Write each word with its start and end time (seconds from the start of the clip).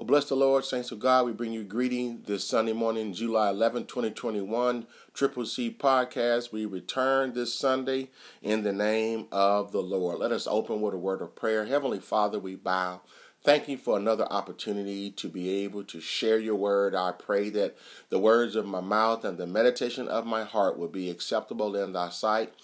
Well, 0.00 0.06
bless 0.06 0.30
the 0.30 0.34
Lord, 0.34 0.64
saints 0.64 0.92
of 0.92 0.98
God. 0.98 1.26
We 1.26 1.32
bring 1.32 1.52
you 1.52 1.62
greeting 1.62 2.22
this 2.24 2.42
Sunday 2.42 2.72
morning, 2.72 3.12
July 3.12 3.50
11, 3.50 3.84
2021, 3.84 4.86
Triple 5.12 5.44
C 5.44 5.70
podcast. 5.78 6.50
We 6.50 6.64
return 6.64 7.34
this 7.34 7.52
Sunday 7.52 8.08
in 8.40 8.62
the 8.62 8.72
name 8.72 9.26
of 9.30 9.72
the 9.72 9.82
Lord. 9.82 10.18
Let 10.18 10.32
us 10.32 10.46
open 10.46 10.80
with 10.80 10.94
a 10.94 10.96
word 10.96 11.20
of 11.20 11.36
prayer. 11.36 11.66
Heavenly 11.66 11.98
Father, 11.98 12.38
we 12.38 12.54
bow. 12.54 13.02
Thank 13.42 13.68
you 13.68 13.76
for 13.76 13.98
another 13.98 14.24
opportunity 14.30 15.10
to 15.10 15.28
be 15.28 15.64
able 15.64 15.84
to 15.84 16.00
share 16.00 16.38
your 16.38 16.56
word. 16.56 16.94
I 16.94 17.12
pray 17.12 17.50
that 17.50 17.76
the 18.08 18.18
words 18.18 18.56
of 18.56 18.64
my 18.64 18.80
mouth 18.80 19.22
and 19.26 19.36
the 19.36 19.46
meditation 19.46 20.08
of 20.08 20.24
my 20.24 20.44
heart 20.44 20.78
will 20.78 20.88
be 20.88 21.10
acceptable 21.10 21.76
in 21.76 21.92
thy 21.92 22.08
sight. 22.08 22.54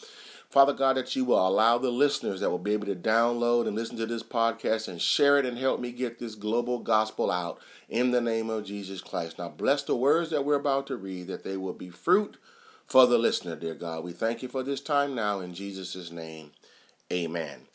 Father 0.51 0.73
God, 0.73 0.97
that 0.97 1.15
you 1.17 1.25
will 1.25 1.47
allow 1.47 1.77
the 1.77 1.91
listeners 1.91 2.41
that 2.41 2.51
will 2.51 2.59
be 2.59 2.73
able 2.73 2.87
to 2.87 2.95
download 2.95 3.67
and 3.67 3.77
listen 3.77 3.96
to 3.96 4.07
this 4.07 4.23
podcast 4.23 4.89
and 4.89 5.03
share 5.03 5.39
it 5.39 5.45
and 5.45 5.59
help 5.59 5.81
me 5.81 5.93
get 5.93 6.19
this 6.19 6.35
global 6.35 6.79
gospel 6.79 7.31
out 7.31 7.59
in 7.89 8.11
the 8.11 8.21
name 8.21 8.49
of 8.49 8.64
Jesus 8.64 9.01
Christ. 9.01 9.39
Now, 9.39 9.49
bless 9.49 9.82
the 9.82 9.96
words 9.96 10.31
that 10.31 10.45
we're 10.45 10.54
about 10.54 10.87
to 10.87 10.96
read, 10.96 11.27
that 11.27 11.45
they 11.45 11.57
will 11.57 11.73
be 11.73 11.90
fruit 11.90 12.37
for 12.87 13.07
the 13.07 13.18
listener, 13.18 13.57
dear 13.57 13.75
God. 13.75 14.04
We 14.04 14.13
thank 14.13 14.43
you 14.43 14.49
for 14.49 14.63
this 14.63 14.81
time 14.81 15.14
now 15.14 15.40
in 15.40 15.53
Jesus' 15.53 16.11
name. 16.11 16.53
Amen. 17.13 17.67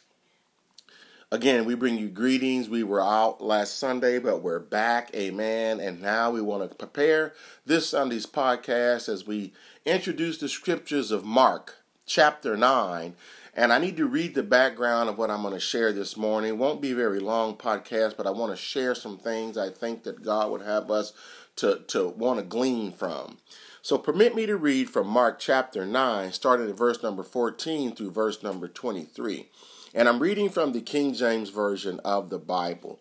Again, 1.34 1.64
we 1.64 1.76
bring 1.76 1.98
you 1.98 2.10
greetings. 2.10 2.68
We 2.68 2.84
were 2.84 3.02
out 3.02 3.42
last 3.42 3.80
Sunday, 3.80 4.20
but 4.20 4.42
we're 4.42 4.60
back. 4.60 5.12
Amen. 5.16 5.80
And 5.80 6.02
now 6.02 6.32
we 6.32 6.42
want 6.42 6.70
to 6.70 6.76
prepare 6.76 7.34
this 7.66 7.90
Sunday's 7.90 8.26
podcast 8.26 9.08
as 9.08 9.26
we 9.26 9.54
introduce 9.86 10.38
the 10.38 10.50
scriptures 10.50 11.10
of 11.10 11.24
Mark 11.24 11.81
chapter 12.06 12.58
9. 12.58 13.16
And 13.54 13.74
I 13.74 13.80
need 13.80 13.98
to 13.98 14.08
read 14.08 14.34
the 14.34 14.44
background 14.44 15.10
of 15.10 15.18
what 15.18 15.30
I'm 15.30 15.42
going 15.42 15.54
to 15.54 15.60
share 15.60 15.92
this 15.92 16.16
morning. 16.16 16.52
It 16.52 16.58
won't 16.58 16.82
be 16.82 16.92
a 16.92 16.96
very 16.96 17.20
long 17.20 17.56
podcast, 17.58 18.16
but 18.16 18.26
I 18.26 18.32
want 18.32 18.52
to 18.54 18.58
share 18.58 18.96
some 18.96 19.18
things 19.18 19.58
I 19.58 19.70
think 19.70 20.04
that 20.04 20.24
God 20.24 20.52
would 20.52 20.62
have 20.62 20.90
us 20.90 21.12
to, 21.58 21.82
to 21.88 22.08
want 22.10 22.40
to 22.40 22.46
glean 22.46 22.94
from. 22.94 23.40
So 23.82 23.98
permit 23.98 24.36
me 24.36 24.46
to 24.46 24.56
read 24.56 24.90
from 24.90 25.08
Mark 25.08 25.40
chapter 25.40 25.86
9, 25.86 26.32
starting 26.32 26.70
at 26.70 26.78
verse 26.78 27.04
number 27.04 27.24
14 27.24 27.96
through 27.96 28.12
verse 28.12 28.42
number 28.42 28.68
23. 28.68 29.50
And 29.94 30.08
I'm 30.08 30.20
reading 30.20 30.50
from 30.50 30.72
the 30.72 30.82
King 30.82 31.14
James 31.14 31.50
Version 31.50 32.00
of 32.06 32.30
the 32.30 32.40
Bible. 32.40 33.00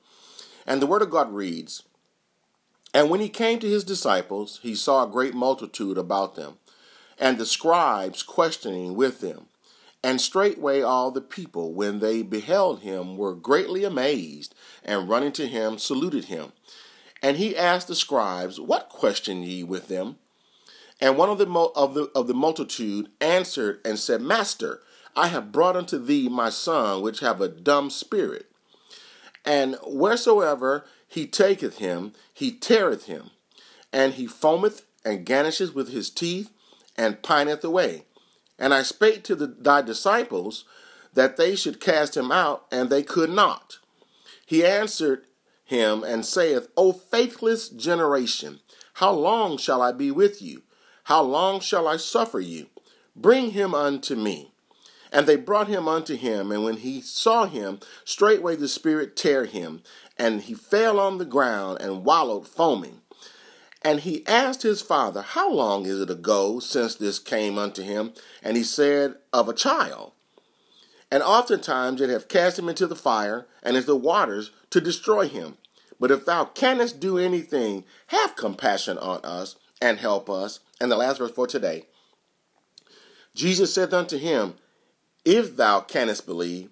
And 0.67 0.83
the 0.83 0.87
Word 0.87 1.03
of 1.03 1.11
God 1.11 1.33
reads 1.33 1.85
And 2.93 3.09
when 3.09 3.21
he 3.21 3.29
came 3.29 3.61
to 3.61 3.69
his 3.69 3.85
disciples, 3.85 4.59
he 4.63 4.75
saw 4.75 5.05
a 5.05 5.11
great 5.11 5.35
multitude 5.35 5.97
about 5.97 6.35
them 6.35 6.59
and 7.21 7.39
the 7.39 7.47
scribes 7.47 8.23
questioning 8.25 8.97
with 8.97 9.21
them. 9.21 9.47
And 10.03 10.19
straightway 10.19 10.81
all 10.81 11.11
the 11.11 11.21
people, 11.21 11.75
when 11.75 12.01
they 12.01 12.23
beheld 12.23 12.81
him, 12.81 13.19
were 13.19 13.35
greatly 13.35 13.85
amazed, 13.85 14.55
and 14.83 15.11
running 15.11 15.33
to 15.33 15.47
him, 15.47 15.77
saluted 15.77 16.25
him. 16.25 16.53
And 17.23 17.37
he 17.37 17.55
asked 17.55 17.87
the 17.87 17.95
scribes, 17.95 18.59
What 18.59 18.89
question 18.89 19.43
ye 19.43 19.63
with 19.63 19.89
them? 19.89 20.17
And 21.03 21.19
one 21.19 21.29
of 21.29 21.37
the, 21.39 21.47
of 21.77 21.95
the 21.95 22.11
of 22.15 22.27
the 22.27 22.35
multitude 22.35 23.09
answered 23.21 23.81
and 23.85 23.99
said, 23.99 24.23
Master, 24.23 24.81
I 25.15 25.29
have 25.29 25.53
brought 25.53 25.77
unto 25.77 25.99
thee 25.99 26.29
my 26.29 26.49
son, 26.49 27.03
which 27.03 27.21
have 27.21 27.41
a 27.41 27.49
dumb 27.49 27.91
spirit. 27.91 28.51
And 29.45 29.77
wheresoever 29.87 30.87
he 31.09 31.27
taketh 31.27 31.79
him, 31.79 32.13
he 32.33 32.53
teareth 32.53 33.07
him, 33.07 33.31
and 33.93 34.15
he 34.15 34.27
foameth 34.27 34.83
and 35.05 35.27
garnishes 35.27 35.73
with 35.73 35.91
his 35.91 36.11
teeth, 36.11 36.51
and 37.01 37.23
pineth 37.23 37.65
away. 37.65 38.05
And 38.59 38.75
I 38.75 38.83
spake 38.83 39.25
to 39.25 39.35
the, 39.35 39.47
thy 39.47 39.81
disciples 39.81 40.67
that 41.15 41.39
they 41.39 41.57
should 41.57 41.81
cast 41.81 42.15
him 42.15 42.31
out, 42.31 42.67
and 42.71 42.91
they 42.91 43.03
could 43.03 43.31
not. 43.31 43.79
He 44.45 44.65
answered 44.65 45.25
him 45.65 46.05
and 46.05 46.27
saith, 46.27 46.69
O 46.77 46.93
faithless 46.93 47.71
generation, 47.71 48.61
how 48.95 49.13
long 49.13 49.57
shall 49.57 49.81
I 49.81 49.93
be 49.93 50.11
with 50.11 50.43
you? 50.43 50.63
How 51.05 51.23
long 51.23 51.61
shall 51.61 51.89
I 51.89 51.97
suffer 51.97 52.39
you? 52.39 52.67
Bring 53.17 53.53
him 53.53 53.75
unto 53.75 54.15
me. 54.15 54.53
And 55.11 55.27
they 55.27 55.37
brought 55.37 55.69
him 55.69 55.89
unto 55.89 56.17
him, 56.17 56.53
and 56.53 56.63
when 56.63 56.77
he 56.77 57.01
saw 57.01 57.47
him, 57.47 57.81
straightway 58.05 58.57
the 58.57 58.69
Spirit 58.69 59.17
tear 59.17 59.47
him, 59.47 59.83
and 60.19 60.43
he 60.43 60.55
fell 60.55 61.01
on 61.01 61.17
the 61.17 61.25
ground 61.25 61.81
and 61.81 62.05
wallowed 62.05 62.47
foaming. 62.47 63.00
And 63.83 64.01
he 64.01 64.27
asked 64.27 64.63
his 64.63 64.83
father, 64.83 65.23
How 65.23 65.51
long 65.51 65.87
is 65.87 66.01
it 66.01 66.11
ago 66.11 66.61
since 66.61 66.95
this 66.95 67.19
came 67.19 67.59
unto 67.59 67.83
him? 67.83 68.13
And 68.43 68.57
he 68.57 68.63
said, 68.63 69.15
Of 69.33 69.49
a 69.49 69.55
child. 69.55 70.13
And 71.11 71.23
oftentimes 71.23 72.01
it 72.01 72.11
have 72.11 72.29
cast 72.29 72.59
him 72.59 72.69
into 72.69 72.87
the 72.87 72.97
fire 72.97 73.47
and 73.63 73.77
into 73.77 73.87
the 73.87 73.97
waters 73.97 74.51
to 74.71 74.81
destroy 74.81 75.29
him. 75.29 75.57
But 75.99 76.11
if 76.11 76.25
thou 76.25 76.45
canst 76.45 77.01
do 77.01 77.19
anything, 77.19 77.85
have 78.09 78.37
compassion 78.37 78.97
on 78.99 79.21
us 79.25 79.57
and 79.83 79.99
help 79.99 80.31
us. 80.31 80.61
And 80.81 80.91
the 80.91 80.97
last 80.97 81.19
verse 81.19 81.33
for 81.33 81.47
today 81.47 81.87
Jesus 83.35 83.73
said 83.73 83.95
unto 83.95 84.19
him, 84.19 84.55
If 85.25 85.57
thou 85.57 85.81
canst 85.81 86.27
believe, 86.27 86.71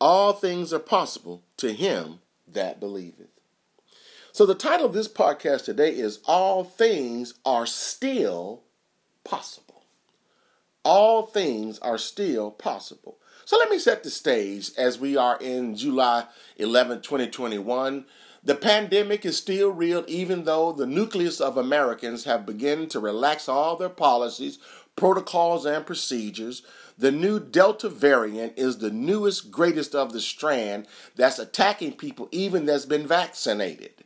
all 0.00 0.32
things 0.32 0.72
are 0.72 0.78
possible 0.78 1.42
to 1.56 1.72
him 1.72 2.20
that 2.46 2.80
believeth. 2.80 3.37
So, 4.30 4.44
the 4.44 4.54
title 4.54 4.84
of 4.84 4.92
this 4.92 5.08
podcast 5.08 5.64
today 5.64 5.90
is 5.90 6.20
All 6.26 6.62
Things 6.62 7.34
Are 7.46 7.64
Still 7.64 8.62
Possible. 9.24 9.84
All 10.84 11.22
things 11.22 11.78
are 11.78 11.96
still 11.96 12.50
possible. 12.50 13.16
So, 13.46 13.56
let 13.56 13.70
me 13.70 13.78
set 13.78 14.04
the 14.04 14.10
stage 14.10 14.70
as 14.76 14.98
we 14.98 15.16
are 15.16 15.38
in 15.40 15.74
July 15.76 16.26
11, 16.58 17.00
2021. 17.00 18.04
The 18.44 18.54
pandemic 18.54 19.24
is 19.24 19.38
still 19.38 19.70
real, 19.70 20.04
even 20.06 20.44
though 20.44 20.72
the 20.72 20.86
nucleus 20.86 21.40
of 21.40 21.56
Americans 21.56 22.24
have 22.24 22.46
begun 22.46 22.86
to 22.88 23.00
relax 23.00 23.48
all 23.48 23.76
their 23.76 23.88
policies, 23.88 24.58
protocols, 24.94 25.64
and 25.64 25.86
procedures. 25.86 26.62
The 26.98 27.10
new 27.10 27.40
Delta 27.40 27.88
variant 27.88 28.58
is 28.58 28.78
the 28.78 28.90
newest, 28.90 29.50
greatest 29.50 29.94
of 29.94 30.12
the 30.12 30.20
strand 30.20 30.86
that's 31.16 31.38
attacking 31.38 31.92
people, 31.94 32.28
even 32.30 32.66
that's 32.66 32.86
been 32.86 33.06
vaccinated. 33.06 33.97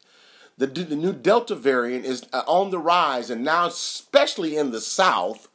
The, 0.59 0.67
the 0.67 0.97
new 0.97 1.13
Delta 1.13 1.55
variant 1.55 2.05
is 2.05 2.27
uh, 2.33 2.43
on 2.47 2.71
the 2.71 2.79
rise, 2.79 3.31
and 3.31 3.45
now, 3.45 3.67
especially 3.67 4.57
in 4.57 4.71
the 4.71 4.81
South, 4.81 5.49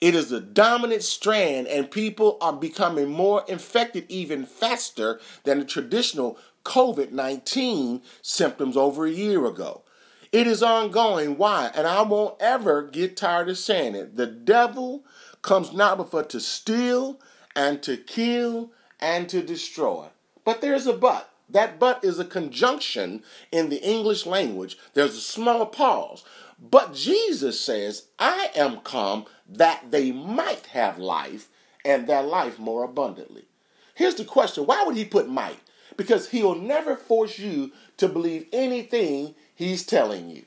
it 0.00 0.14
is 0.14 0.28
the 0.28 0.40
dominant 0.40 1.02
strand, 1.02 1.66
and 1.66 1.90
people 1.90 2.36
are 2.40 2.52
becoming 2.52 3.10
more 3.10 3.44
infected 3.48 4.06
even 4.08 4.44
faster 4.44 5.20
than 5.44 5.60
the 5.60 5.64
traditional 5.64 6.38
COVID 6.64 7.12
19 7.12 8.02
symptoms 8.22 8.76
over 8.76 9.06
a 9.06 9.10
year 9.10 9.46
ago. 9.46 9.82
It 10.32 10.46
is 10.46 10.62
ongoing. 10.62 11.38
Why? 11.38 11.70
And 11.74 11.86
I 11.86 12.02
won't 12.02 12.34
ever 12.40 12.82
get 12.82 13.16
tired 13.16 13.48
of 13.48 13.56
saying 13.56 13.94
it. 13.94 14.16
The 14.16 14.26
devil 14.26 15.04
comes 15.42 15.72
not 15.72 16.10
but 16.10 16.28
to 16.30 16.40
steal 16.40 17.20
and 17.54 17.82
to 17.84 17.96
kill 17.96 18.72
and 18.98 19.28
to 19.28 19.42
destroy. 19.42 20.08
But 20.44 20.60
there's 20.60 20.86
a 20.86 20.92
but. 20.92 21.30
That 21.48 21.78
but 21.78 22.04
is 22.04 22.18
a 22.18 22.24
conjunction 22.24 23.22
in 23.52 23.68
the 23.68 23.82
English 23.82 24.26
language. 24.26 24.78
There's 24.94 25.16
a 25.16 25.20
small 25.20 25.66
pause. 25.66 26.24
But 26.58 26.94
Jesus 26.94 27.60
says, 27.60 28.06
I 28.18 28.50
am 28.54 28.78
come 28.78 29.26
that 29.48 29.90
they 29.90 30.12
might 30.12 30.66
have 30.66 30.98
life 30.98 31.48
and 31.84 32.06
their 32.06 32.22
life 32.22 32.58
more 32.58 32.84
abundantly. 32.84 33.44
Here's 33.94 34.14
the 34.14 34.24
question 34.24 34.66
why 34.66 34.82
would 34.84 34.96
he 34.96 35.04
put 35.04 35.28
might? 35.28 35.60
Because 35.96 36.30
he'll 36.30 36.54
never 36.56 36.96
force 36.96 37.38
you 37.38 37.72
to 37.98 38.08
believe 38.08 38.46
anything 38.52 39.34
he's 39.54 39.84
telling 39.84 40.30
you. 40.30 40.44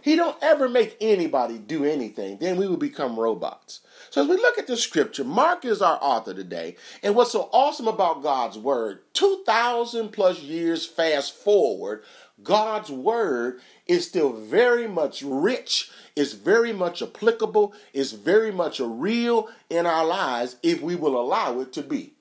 He 0.00 0.16
don't 0.16 0.36
ever 0.42 0.68
make 0.68 0.96
anybody 1.00 1.58
do 1.58 1.84
anything. 1.84 2.38
Then 2.38 2.56
we 2.56 2.68
would 2.68 2.78
become 2.78 3.18
robots. 3.18 3.80
So 4.10 4.22
as 4.22 4.28
we 4.28 4.36
look 4.36 4.58
at 4.58 4.66
the 4.66 4.76
scripture, 4.76 5.24
Mark 5.24 5.64
is 5.64 5.82
our 5.82 5.98
author 6.00 6.32
today. 6.32 6.76
And 7.02 7.14
what's 7.14 7.32
so 7.32 7.48
awesome 7.52 7.88
about 7.88 8.22
God's 8.22 8.58
word, 8.58 9.00
2,000 9.12 10.10
plus 10.10 10.40
years 10.40 10.86
fast 10.86 11.34
forward, 11.34 12.02
God's 12.42 12.90
word 12.90 13.60
is 13.86 14.06
still 14.06 14.32
very 14.32 14.86
much 14.86 15.22
rich, 15.22 15.90
is 16.14 16.34
very 16.34 16.72
much 16.72 17.02
applicable, 17.02 17.74
is 17.92 18.12
very 18.12 18.52
much 18.52 18.80
a 18.80 18.86
real 18.86 19.48
in 19.68 19.86
our 19.86 20.04
lives 20.04 20.56
if 20.62 20.80
we 20.80 20.94
will 20.94 21.20
allow 21.20 21.60
it 21.60 21.72
to 21.74 21.82
be. 21.82 22.14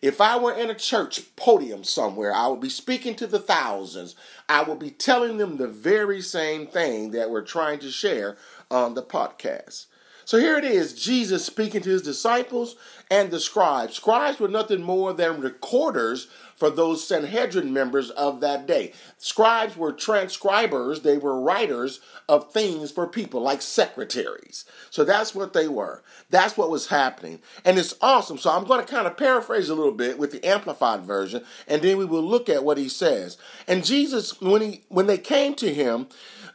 If 0.00 0.20
I 0.20 0.38
were 0.38 0.54
in 0.54 0.70
a 0.70 0.74
church 0.74 1.34
podium 1.34 1.82
somewhere, 1.82 2.32
I 2.32 2.46
would 2.46 2.60
be 2.60 2.68
speaking 2.68 3.16
to 3.16 3.26
the 3.26 3.40
thousands. 3.40 4.14
I 4.48 4.62
would 4.62 4.78
be 4.78 4.90
telling 4.90 5.38
them 5.38 5.56
the 5.56 5.66
very 5.66 6.20
same 6.20 6.68
thing 6.68 7.10
that 7.10 7.30
we're 7.30 7.42
trying 7.42 7.80
to 7.80 7.90
share 7.90 8.36
on 8.70 8.94
the 8.94 9.02
podcast. 9.02 9.86
So 10.28 10.38
here 10.38 10.58
it 10.58 10.64
is 10.64 10.92
Jesus 10.92 11.46
speaking 11.46 11.80
to 11.80 11.88
his 11.88 12.02
disciples 12.02 12.76
and 13.10 13.30
the 13.30 13.40
scribes. 13.40 13.94
Scribes 13.94 14.38
were 14.38 14.46
nothing 14.46 14.82
more 14.82 15.14
than 15.14 15.40
recorders 15.40 16.28
for 16.54 16.68
those 16.68 17.06
Sanhedrin 17.08 17.72
members 17.72 18.10
of 18.10 18.40
that 18.42 18.66
day. 18.66 18.92
Scribes 19.16 19.74
were 19.74 19.90
transcribers, 19.90 21.00
they 21.00 21.16
were 21.16 21.40
writers 21.40 22.00
of 22.28 22.52
things 22.52 22.90
for 22.90 23.06
people, 23.06 23.40
like 23.40 23.62
secretaries. 23.62 24.66
So 24.90 25.02
that's 25.02 25.34
what 25.34 25.54
they 25.54 25.66
were. 25.66 26.02
That's 26.28 26.58
what 26.58 26.68
was 26.68 26.88
happening. 26.88 27.38
And 27.64 27.78
it's 27.78 27.94
awesome. 28.02 28.36
So 28.36 28.50
I'm 28.50 28.64
going 28.64 28.84
to 28.84 28.92
kind 28.92 29.06
of 29.06 29.16
paraphrase 29.16 29.70
a 29.70 29.74
little 29.74 29.92
bit 29.92 30.18
with 30.18 30.32
the 30.32 30.44
amplified 30.44 31.06
version, 31.06 31.42
and 31.66 31.80
then 31.80 31.96
we 31.96 32.04
will 32.04 32.22
look 32.22 32.50
at 32.50 32.64
what 32.64 32.76
he 32.76 32.90
says. 32.90 33.38
And 33.66 33.82
Jesus, 33.82 34.38
when 34.42 34.60
he 34.60 34.82
when 34.88 35.06
they 35.06 35.16
came 35.16 35.54
to 35.54 35.72
him, 35.72 36.08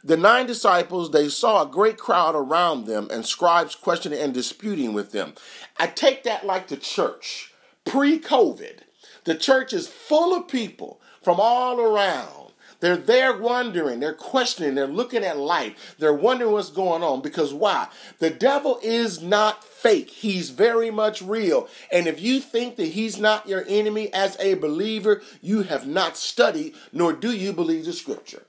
the 0.04 0.16
nine 0.18 0.46
disciples, 0.46 1.10
they 1.10 1.30
saw 1.30 1.62
a 1.62 1.66
great 1.66 1.96
crowd 1.96 2.34
around 2.34 2.84
them 2.84 3.08
and 3.10 3.24
scribes 3.24 3.74
questioning 3.74 4.20
and 4.20 4.34
disputing 4.34 4.92
with 4.92 5.12
them. 5.12 5.32
I 5.78 5.86
take 5.86 6.24
that 6.24 6.44
like 6.44 6.68
the 6.68 6.76
church 6.76 7.54
pre 7.86 8.18
COVID. 8.18 8.80
The 9.24 9.34
church 9.34 9.72
is 9.72 9.88
full 9.88 10.36
of 10.36 10.46
people 10.46 11.00
from 11.22 11.40
all 11.40 11.80
around. 11.80 12.52
They're 12.80 12.98
there 12.98 13.34
wondering, 13.34 14.00
they're 14.00 14.12
questioning, 14.12 14.74
they're 14.74 14.86
looking 14.86 15.24
at 15.24 15.38
life, 15.38 15.96
they're 15.98 16.12
wondering 16.12 16.52
what's 16.52 16.68
going 16.68 17.02
on 17.02 17.22
because 17.22 17.54
why? 17.54 17.88
The 18.18 18.28
devil 18.28 18.78
is 18.82 19.22
not 19.22 19.64
fake, 19.64 20.10
he's 20.10 20.50
very 20.50 20.90
much 20.90 21.22
real. 21.22 21.66
And 21.90 22.06
if 22.06 22.20
you 22.20 22.40
think 22.40 22.76
that 22.76 22.88
he's 22.88 23.18
not 23.18 23.48
your 23.48 23.64
enemy 23.66 24.12
as 24.12 24.36
a 24.38 24.52
believer, 24.54 25.22
you 25.40 25.62
have 25.62 25.86
not 25.86 26.18
studied, 26.18 26.74
nor 26.92 27.14
do 27.14 27.34
you 27.34 27.54
believe 27.54 27.86
the 27.86 27.94
scripture. 27.94 28.42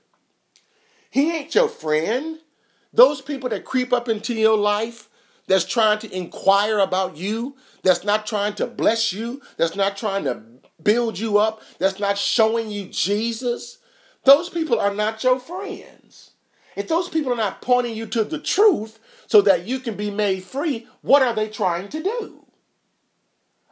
He 1.16 1.34
ain't 1.34 1.54
your 1.54 1.68
friend. 1.68 2.40
Those 2.92 3.22
people 3.22 3.48
that 3.48 3.64
creep 3.64 3.90
up 3.90 4.06
into 4.06 4.34
your 4.34 4.58
life, 4.58 5.08
that's 5.46 5.64
trying 5.64 5.98
to 6.00 6.14
inquire 6.14 6.78
about 6.78 7.16
you, 7.16 7.56
that's 7.82 8.04
not 8.04 8.26
trying 8.26 8.52
to 8.56 8.66
bless 8.66 9.14
you, 9.14 9.40
that's 9.56 9.74
not 9.74 9.96
trying 9.96 10.24
to 10.24 10.42
build 10.82 11.18
you 11.18 11.38
up, 11.38 11.62
that's 11.78 11.98
not 11.98 12.18
showing 12.18 12.70
you 12.70 12.84
Jesus, 12.88 13.78
those 14.24 14.50
people 14.50 14.78
are 14.78 14.92
not 14.92 15.24
your 15.24 15.40
friends. 15.40 16.32
If 16.76 16.88
those 16.88 17.08
people 17.08 17.32
are 17.32 17.36
not 17.36 17.62
pointing 17.62 17.96
you 17.96 18.04
to 18.08 18.22
the 18.22 18.38
truth 18.38 18.98
so 19.26 19.40
that 19.40 19.66
you 19.66 19.78
can 19.80 19.96
be 19.96 20.10
made 20.10 20.42
free, 20.42 20.86
what 21.00 21.22
are 21.22 21.34
they 21.34 21.48
trying 21.48 21.88
to 21.88 22.02
do? 22.02 22.44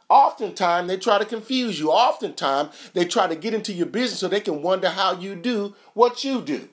Oftentimes, 0.09 0.87
they 0.87 0.97
try 0.97 1.19
to 1.19 1.25
confuse 1.25 1.79
you. 1.79 1.91
Oftentimes, 1.91 2.89
they 2.95 3.05
try 3.05 3.27
to 3.27 3.35
get 3.35 3.53
into 3.53 3.71
your 3.71 3.85
business 3.85 4.19
so 4.19 4.27
they 4.27 4.39
can 4.39 4.63
wonder 4.63 4.89
how 4.89 5.13
you 5.13 5.35
do 5.35 5.75
what 5.93 6.23
you 6.23 6.41
do. 6.41 6.69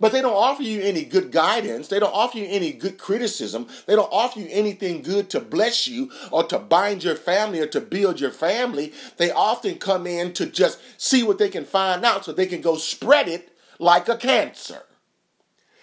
But 0.00 0.12
they 0.12 0.22
don't 0.22 0.34
offer 0.34 0.62
you 0.62 0.80
any 0.80 1.04
good 1.04 1.32
guidance. 1.32 1.88
They 1.88 1.98
don't 1.98 2.14
offer 2.14 2.38
you 2.38 2.46
any 2.48 2.72
good 2.72 2.98
criticism. 2.98 3.66
They 3.86 3.96
don't 3.96 4.12
offer 4.12 4.38
you 4.38 4.46
anything 4.50 5.02
good 5.02 5.28
to 5.30 5.40
bless 5.40 5.88
you 5.88 6.10
or 6.30 6.44
to 6.44 6.58
bind 6.58 7.02
your 7.02 7.16
family 7.16 7.60
or 7.60 7.66
to 7.68 7.80
build 7.80 8.20
your 8.20 8.30
family. 8.30 8.92
They 9.16 9.32
often 9.32 9.78
come 9.78 10.06
in 10.06 10.34
to 10.34 10.46
just 10.46 10.78
see 10.96 11.24
what 11.24 11.38
they 11.38 11.48
can 11.48 11.64
find 11.64 12.04
out 12.04 12.24
so 12.24 12.32
they 12.32 12.46
can 12.46 12.60
go 12.60 12.76
spread 12.76 13.26
it 13.28 13.52
like 13.80 14.08
a 14.08 14.16
cancer. 14.16 14.82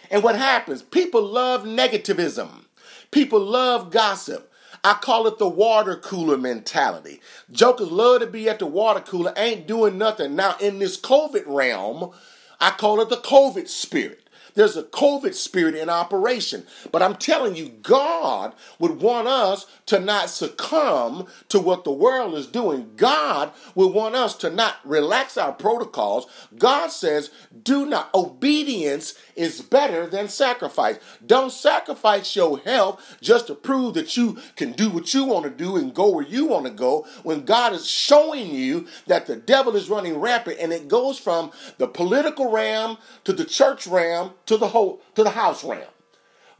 And 0.09 0.23
what 0.23 0.35
happens? 0.35 0.81
People 0.81 1.23
love 1.23 1.63
negativism. 1.63 2.65
People 3.11 3.39
love 3.39 3.91
gossip. 3.91 4.51
I 4.83 4.93
call 4.93 5.25
it 5.25 5.39
the 5.39 5.49
water 5.49 5.95
cooler 5.95 6.37
mentality. 6.37 7.19
Jokers 7.51 7.89
love 7.89 8.21
to 8.21 8.27
be 8.27 8.47
at 8.47 8.59
the 8.59 8.67
water 8.67 8.99
cooler, 8.99 9.33
ain't 9.35 9.67
doing 9.67 9.97
nothing. 9.97 10.35
Now, 10.35 10.55
in 10.59 10.77
this 10.77 10.99
COVID 10.99 11.43
realm, 11.47 12.11
I 12.59 12.71
call 12.71 13.01
it 13.01 13.09
the 13.09 13.17
COVID 13.17 13.67
spirit. 13.67 14.24
There's 14.55 14.77
a 14.77 14.83
COVID 14.83 15.33
spirit 15.33 15.75
in 15.75 15.89
operation. 15.89 16.65
But 16.91 17.01
I'm 17.01 17.15
telling 17.15 17.55
you, 17.55 17.69
God 17.69 18.55
would 18.79 19.01
want 19.01 19.27
us 19.27 19.67
to 19.87 19.99
not 19.99 20.29
succumb 20.29 21.27
to 21.49 21.59
what 21.59 21.83
the 21.83 21.91
world 21.91 22.33
is 22.35 22.47
doing. 22.47 22.91
God 22.95 23.51
would 23.75 23.93
want 23.93 24.15
us 24.15 24.33
to 24.37 24.49
not 24.49 24.77
relax 24.85 25.37
our 25.37 25.51
protocols. 25.51 26.27
God 26.57 26.87
says, 26.87 27.31
do 27.63 27.85
not. 27.85 28.09
Obedience 28.15 29.15
is 29.35 29.61
better 29.61 30.07
than 30.07 30.29
sacrifice. 30.29 30.99
Don't 31.25 31.51
sacrifice 31.51 32.35
your 32.35 32.59
health 32.59 33.17
just 33.21 33.47
to 33.47 33.55
prove 33.55 33.95
that 33.95 34.15
you 34.15 34.37
can 34.55 34.71
do 34.71 34.89
what 34.89 35.13
you 35.13 35.25
want 35.25 35.43
to 35.43 35.51
do 35.51 35.75
and 35.75 35.93
go 35.93 36.09
where 36.09 36.25
you 36.25 36.45
want 36.45 36.65
to 36.65 36.71
go 36.71 37.05
when 37.23 37.43
God 37.43 37.73
is 37.73 37.87
showing 37.87 38.51
you 38.51 38.87
that 39.07 39.25
the 39.25 39.35
devil 39.35 39.75
is 39.75 39.89
running 39.89 40.17
rampant 40.17 40.59
and 40.59 40.71
it 40.71 40.87
goes 40.87 41.19
from 41.19 41.51
the 41.77 41.87
political 41.87 42.49
realm 42.49 42.97
to 43.25 43.33
the 43.33 43.45
church 43.45 43.85
realm 43.85 44.31
to 44.45 44.57
the 44.57 44.67
whole 44.67 45.01
to 45.15 45.23
the 45.23 45.31
house 45.31 45.63
realm. 45.63 45.83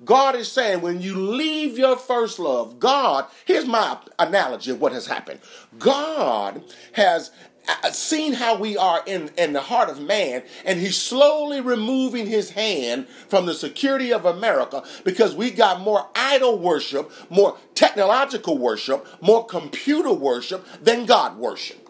God 0.03 0.35
is 0.35 0.51
saying 0.51 0.81
when 0.81 1.01
you 1.01 1.15
leave 1.15 1.77
your 1.77 1.95
first 1.95 2.37
love, 2.37 2.79
God, 2.79 3.25
here's 3.45 3.65
my 3.65 3.97
analogy 4.19 4.71
of 4.71 4.81
what 4.81 4.91
has 4.91 5.07
happened. 5.07 5.39
God 5.79 6.63
has 6.93 7.31
uh, 7.67 7.91
seen 7.91 8.33
how 8.33 8.57
we 8.57 8.77
are 8.77 9.01
in, 9.05 9.31
in 9.37 9.53
the 9.53 9.61
heart 9.61 9.89
of 9.89 10.01
man, 10.01 10.43
and 10.65 10.79
he's 10.79 10.97
slowly 10.97 11.61
removing 11.61 12.27
his 12.27 12.51
hand 12.51 13.07
from 13.07 13.45
the 13.45 13.53
security 13.53 14.11
of 14.11 14.25
America 14.25 14.83
because 15.03 15.33
we 15.33 15.49
got 15.49 15.79
more 15.79 16.07
idol 16.13 16.59
worship, 16.59 17.11
more 17.29 17.57
technological 17.73 18.57
worship, 18.57 19.07
more 19.21 19.45
computer 19.45 20.11
worship 20.11 20.65
than 20.81 21.05
God 21.05 21.37
worship. 21.37 21.89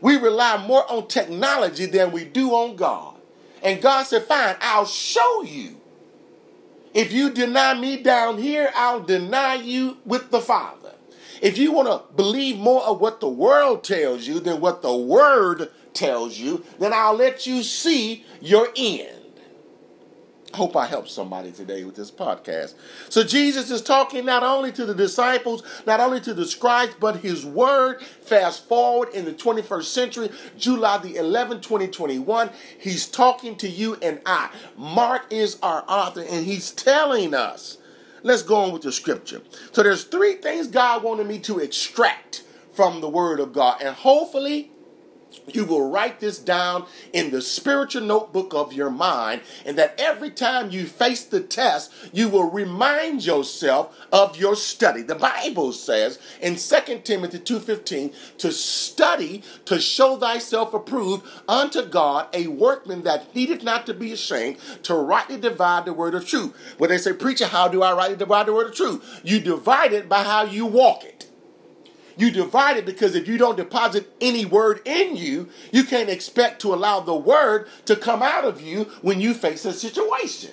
We 0.00 0.16
rely 0.16 0.64
more 0.64 0.90
on 0.92 1.08
technology 1.08 1.86
than 1.86 2.12
we 2.12 2.24
do 2.24 2.50
on 2.50 2.76
God. 2.76 3.17
And 3.62 3.82
God 3.82 4.04
said, 4.04 4.24
Fine, 4.24 4.56
I'll 4.60 4.86
show 4.86 5.42
you. 5.42 5.80
If 6.94 7.12
you 7.12 7.30
deny 7.30 7.78
me 7.78 8.02
down 8.02 8.38
here, 8.38 8.70
I'll 8.74 9.02
deny 9.02 9.54
you 9.54 9.98
with 10.04 10.30
the 10.30 10.40
Father. 10.40 10.94
If 11.40 11.58
you 11.58 11.72
want 11.72 11.88
to 11.88 12.14
believe 12.16 12.58
more 12.58 12.82
of 12.82 13.00
what 13.00 13.20
the 13.20 13.28
world 13.28 13.84
tells 13.84 14.26
you 14.26 14.40
than 14.40 14.60
what 14.60 14.82
the 14.82 14.96
Word 14.96 15.70
tells 15.92 16.38
you, 16.38 16.64
then 16.78 16.92
I'll 16.92 17.14
let 17.14 17.46
you 17.46 17.62
see 17.62 18.24
your 18.40 18.68
end. 18.76 19.18
Hope 20.54 20.76
I 20.76 20.86
help 20.86 21.08
somebody 21.08 21.52
today 21.52 21.84
with 21.84 21.94
this 21.94 22.10
podcast. 22.10 22.74
So 23.10 23.22
Jesus 23.22 23.70
is 23.70 23.82
talking 23.82 24.24
not 24.24 24.42
only 24.42 24.72
to 24.72 24.86
the 24.86 24.94
disciples, 24.94 25.62
not 25.86 26.00
only 26.00 26.20
to 26.22 26.32
the 26.32 26.46
scribes, 26.46 26.94
but 26.98 27.16
his 27.16 27.44
word. 27.44 28.02
Fast 28.02 28.66
forward 28.66 29.10
in 29.10 29.26
the 29.26 29.32
21st 29.32 29.84
century, 29.84 30.30
July 30.56 30.98
the 30.98 31.14
11th, 31.14 31.62
2021, 31.62 32.50
he's 32.78 33.06
talking 33.06 33.56
to 33.56 33.68
you 33.68 33.96
and 34.00 34.20
I. 34.24 34.50
Mark 34.76 35.26
is 35.30 35.58
our 35.62 35.84
author, 35.86 36.22
and 36.22 36.46
he's 36.46 36.70
telling 36.70 37.34
us. 37.34 37.76
Let's 38.22 38.42
go 38.42 38.56
on 38.56 38.72
with 38.72 38.82
the 38.82 38.92
scripture. 38.92 39.42
So 39.72 39.82
there's 39.82 40.04
three 40.04 40.34
things 40.36 40.66
God 40.66 41.02
wanted 41.02 41.26
me 41.26 41.38
to 41.40 41.58
extract 41.58 42.42
from 42.72 43.00
the 43.00 43.08
word 43.08 43.38
of 43.38 43.52
God, 43.52 43.82
and 43.82 43.94
hopefully 43.94 44.72
you 45.46 45.64
will 45.64 45.90
write 45.90 46.20
this 46.20 46.38
down 46.38 46.86
in 47.12 47.30
the 47.30 47.40
spiritual 47.40 48.02
notebook 48.02 48.54
of 48.54 48.72
your 48.72 48.90
mind, 48.90 49.40
and 49.64 49.76
that 49.78 49.94
every 49.98 50.30
time 50.30 50.70
you 50.70 50.86
face 50.86 51.24
the 51.24 51.40
test, 51.40 51.92
you 52.12 52.28
will 52.28 52.50
remind 52.50 53.24
yourself 53.24 53.96
of 54.12 54.38
your 54.38 54.56
study. 54.56 55.02
The 55.02 55.14
Bible 55.14 55.72
says 55.72 56.18
in 56.40 56.56
2 56.56 57.04
Timothy 57.04 57.38
2:15 57.38 58.12
to 58.38 58.52
study 58.52 59.42
to 59.64 59.80
show 59.80 60.16
thyself 60.16 60.74
approved 60.74 61.24
unto 61.48 61.84
God, 61.84 62.28
a 62.32 62.46
workman 62.48 63.02
that 63.02 63.34
needeth 63.34 63.62
not 63.62 63.86
to 63.86 63.94
be 63.94 64.12
ashamed, 64.12 64.56
to 64.82 64.94
rightly 64.94 65.38
divide 65.38 65.84
the 65.84 65.92
word 65.92 66.14
of 66.14 66.26
truth. 66.26 66.54
When 66.78 66.90
they 66.90 66.98
say, 66.98 67.12
Preacher, 67.12 67.46
how 67.46 67.68
do 67.68 67.82
I 67.82 67.92
rightly 67.92 68.16
divide 68.16 68.46
the 68.46 68.52
word 68.52 68.68
of 68.68 68.74
truth? 68.74 69.20
You 69.24 69.40
divide 69.40 69.92
it 69.92 70.08
by 70.08 70.22
how 70.22 70.44
you 70.44 70.66
walk 70.66 71.04
it. 71.04 71.27
You 72.18 72.32
divide 72.32 72.76
it 72.76 72.84
because 72.84 73.14
if 73.14 73.28
you 73.28 73.38
don't 73.38 73.56
deposit 73.56 74.12
any 74.20 74.44
word 74.44 74.80
in 74.84 75.16
you, 75.16 75.48
you 75.72 75.84
can't 75.84 76.10
expect 76.10 76.60
to 76.62 76.74
allow 76.74 76.98
the 76.98 77.14
word 77.14 77.68
to 77.84 77.94
come 77.94 78.24
out 78.24 78.44
of 78.44 78.60
you 78.60 78.84
when 79.02 79.20
you 79.20 79.32
face 79.34 79.64
a 79.64 79.72
situation. 79.72 80.50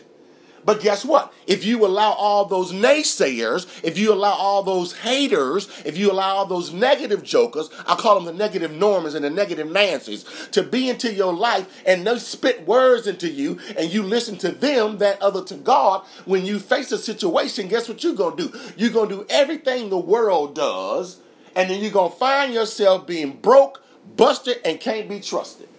But 0.64 0.82
guess 0.82 1.04
what? 1.04 1.34
If 1.48 1.66
you 1.66 1.86
allow 1.86 2.12
all 2.12 2.46
those 2.46 2.72
naysayers, 2.72 3.68
if 3.84 3.98
you 3.98 4.14
allow 4.14 4.34
all 4.34 4.62
those 4.62 4.98
haters, 4.98 5.68
if 5.86 5.98
you 5.98 6.12
allow 6.12 6.36
all 6.36 6.46
those 6.46 6.72
negative 6.72 7.24
jokers, 7.24 7.70
I 7.88 7.96
call 7.96 8.16
them 8.16 8.26
the 8.26 8.34
negative 8.34 8.72
Normans 8.72 9.16
and 9.16 9.26
the 9.26 9.30
negative 9.32 9.68
Nancys, 9.68 10.52
to 10.52 10.62
be 10.62 10.90
into 10.90 11.12
your 11.14 11.34
life 11.34 11.84
and 11.86 12.06
they 12.06 12.18
spit 12.20 12.68
words 12.68 13.08
into 13.08 13.30
you 13.30 13.60
and 13.78 13.92
you 13.92 14.04
listen 14.04 14.38
to 14.38 14.52
them 14.52 15.00
that 15.00 15.20
other 15.20 15.44
to 15.46 15.56
God, 15.56 16.04
when 16.26 16.46
you 16.46 16.60
face 16.60 16.92
a 16.92 16.98
situation, 17.00 17.68
guess 17.68 17.90
what 17.90 18.04
you're 18.04 18.14
going 18.14 18.38
to 18.38 18.50
do? 18.50 18.60
You're 18.78 18.92
going 18.92 19.10
to 19.10 19.16
do 19.18 19.26
everything 19.30 19.90
the 19.90 19.98
world 19.98 20.54
does 20.54 21.22
and 21.56 21.70
then 21.70 21.82
you're 21.82 21.92
going 21.92 22.12
to 22.12 22.18
find 22.18 22.54
yourself 22.54 23.08
being 23.08 23.34
broke, 23.38 23.84
busted, 24.16 24.58
and 24.66 24.80
can't 24.80 25.08
be 25.08 25.20
trusted. 25.20 25.70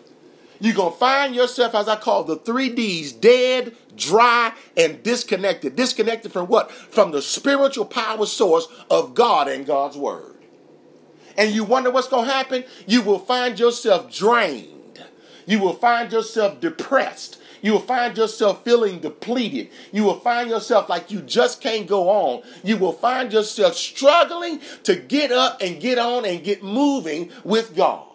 You're 0.58 0.74
going 0.74 0.92
to 0.92 0.98
find 0.98 1.34
yourself, 1.34 1.74
as 1.74 1.86
I 1.86 1.96
call 1.96 2.24
the 2.24 2.36
three 2.36 2.70
D's, 2.70 3.12
dead, 3.12 3.76
dry, 3.94 4.52
and 4.76 5.02
disconnected. 5.02 5.76
Disconnected 5.76 6.32
from 6.32 6.46
what? 6.46 6.70
From 6.70 7.10
the 7.10 7.20
spiritual 7.20 7.84
power 7.84 8.24
source 8.24 8.66
of 8.90 9.14
God 9.14 9.48
and 9.48 9.66
God's 9.66 9.98
Word. 9.98 10.34
And 11.36 11.50
you 11.52 11.64
wonder 11.64 11.90
what's 11.90 12.08
going 12.08 12.26
to 12.26 12.32
happen? 12.32 12.64
You 12.86 13.02
will 13.02 13.18
find 13.18 13.60
yourself 13.60 14.10
drained. 14.10 15.04
You 15.44 15.60
will 15.60 15.74
find 15.74 16.10
yourself 16.10 16.60
depressed. 16.60 17.38
You 17.66 17.72
will 17.72 17.80
find 17.80 18.16
yourself 18.16 18.62
feeling 18.62 19.00
depleted. 19.00 19.70
You 19.90 20.04
will 20.04 20.20
find 20.20 20.48
yourself 20.48 20.88
like 20.88 21.10
you 21.10 21.20
just 21.20 21.60
can't 21.60 21.88
go 21.88 22.08
on. 22.08 22.44
You 22.62 22.76
will 22.76 22.92
find 22.92 23.32
yourself 23.32 23.74
struggling 23.74 24.60
to 24.84 24.94
get 24.94 25.32
up 25.32 25.60
and 25.60 25.80
get 25.80 25.98
on 25.98 26.24
and 26.24 26.44
get 26.44 26.62
moving 26.62 27.32
with 27.42 27.74
God. 27.74 28.06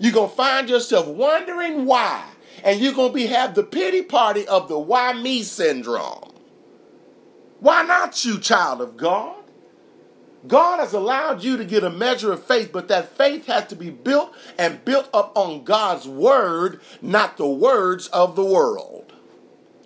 You're 0.00 0.12
going 0.12 0.30
to 0.30 0.34
find 0.34 0.68
yourself 0.68 1.06
wondering 1.06 1.86
why. 1.86 2.24
And 2.64 2.80
you're 2.80 2.92
going 2.92 3.10
to 3.10 3.14
be 3.14 3.26
have 3.26 3.54
the 3.54 3.62
pity 3.62 4.02
party 4.02 4.48
of 4.48 4.66
the 4.66 4.80
why 4.80 5.12
me 5.12 5.44
syndrome. 5.44 6.32
Why 7.60 7.84
not 7.84 8.24
you, 8.24 8.40
child 8.40 8.80
of 8.80 8.96
God? 8.96 9.41
God 10.46 10.80
has 10.80 10.92
allowed 10.92 11.44
you 11.44 11.56
to 11.56 11.64
get 11.64 11.84
a 11.84 11.90
measure 11.90 12.32
of 12.32 12.44
faith, 12.44 12.70
but 12.72 12.88
that 12.88 13.16
faith 13.16 13.46
has 13.46 13.66
to 13.68 13.76
be 13.76 13.90
built 13.90 14.34
and 14.58 14.84
built 14.84 15.08
up 15.14 15.36
on 15.36 15.64
God's 15.64 16.08
word, 16.08 16.80
not 17.00 17.36
the 17.36 17.46
words 17.46 18.08
of 18.08 18.34
the 18.34 18.44
world. 18.44 19.12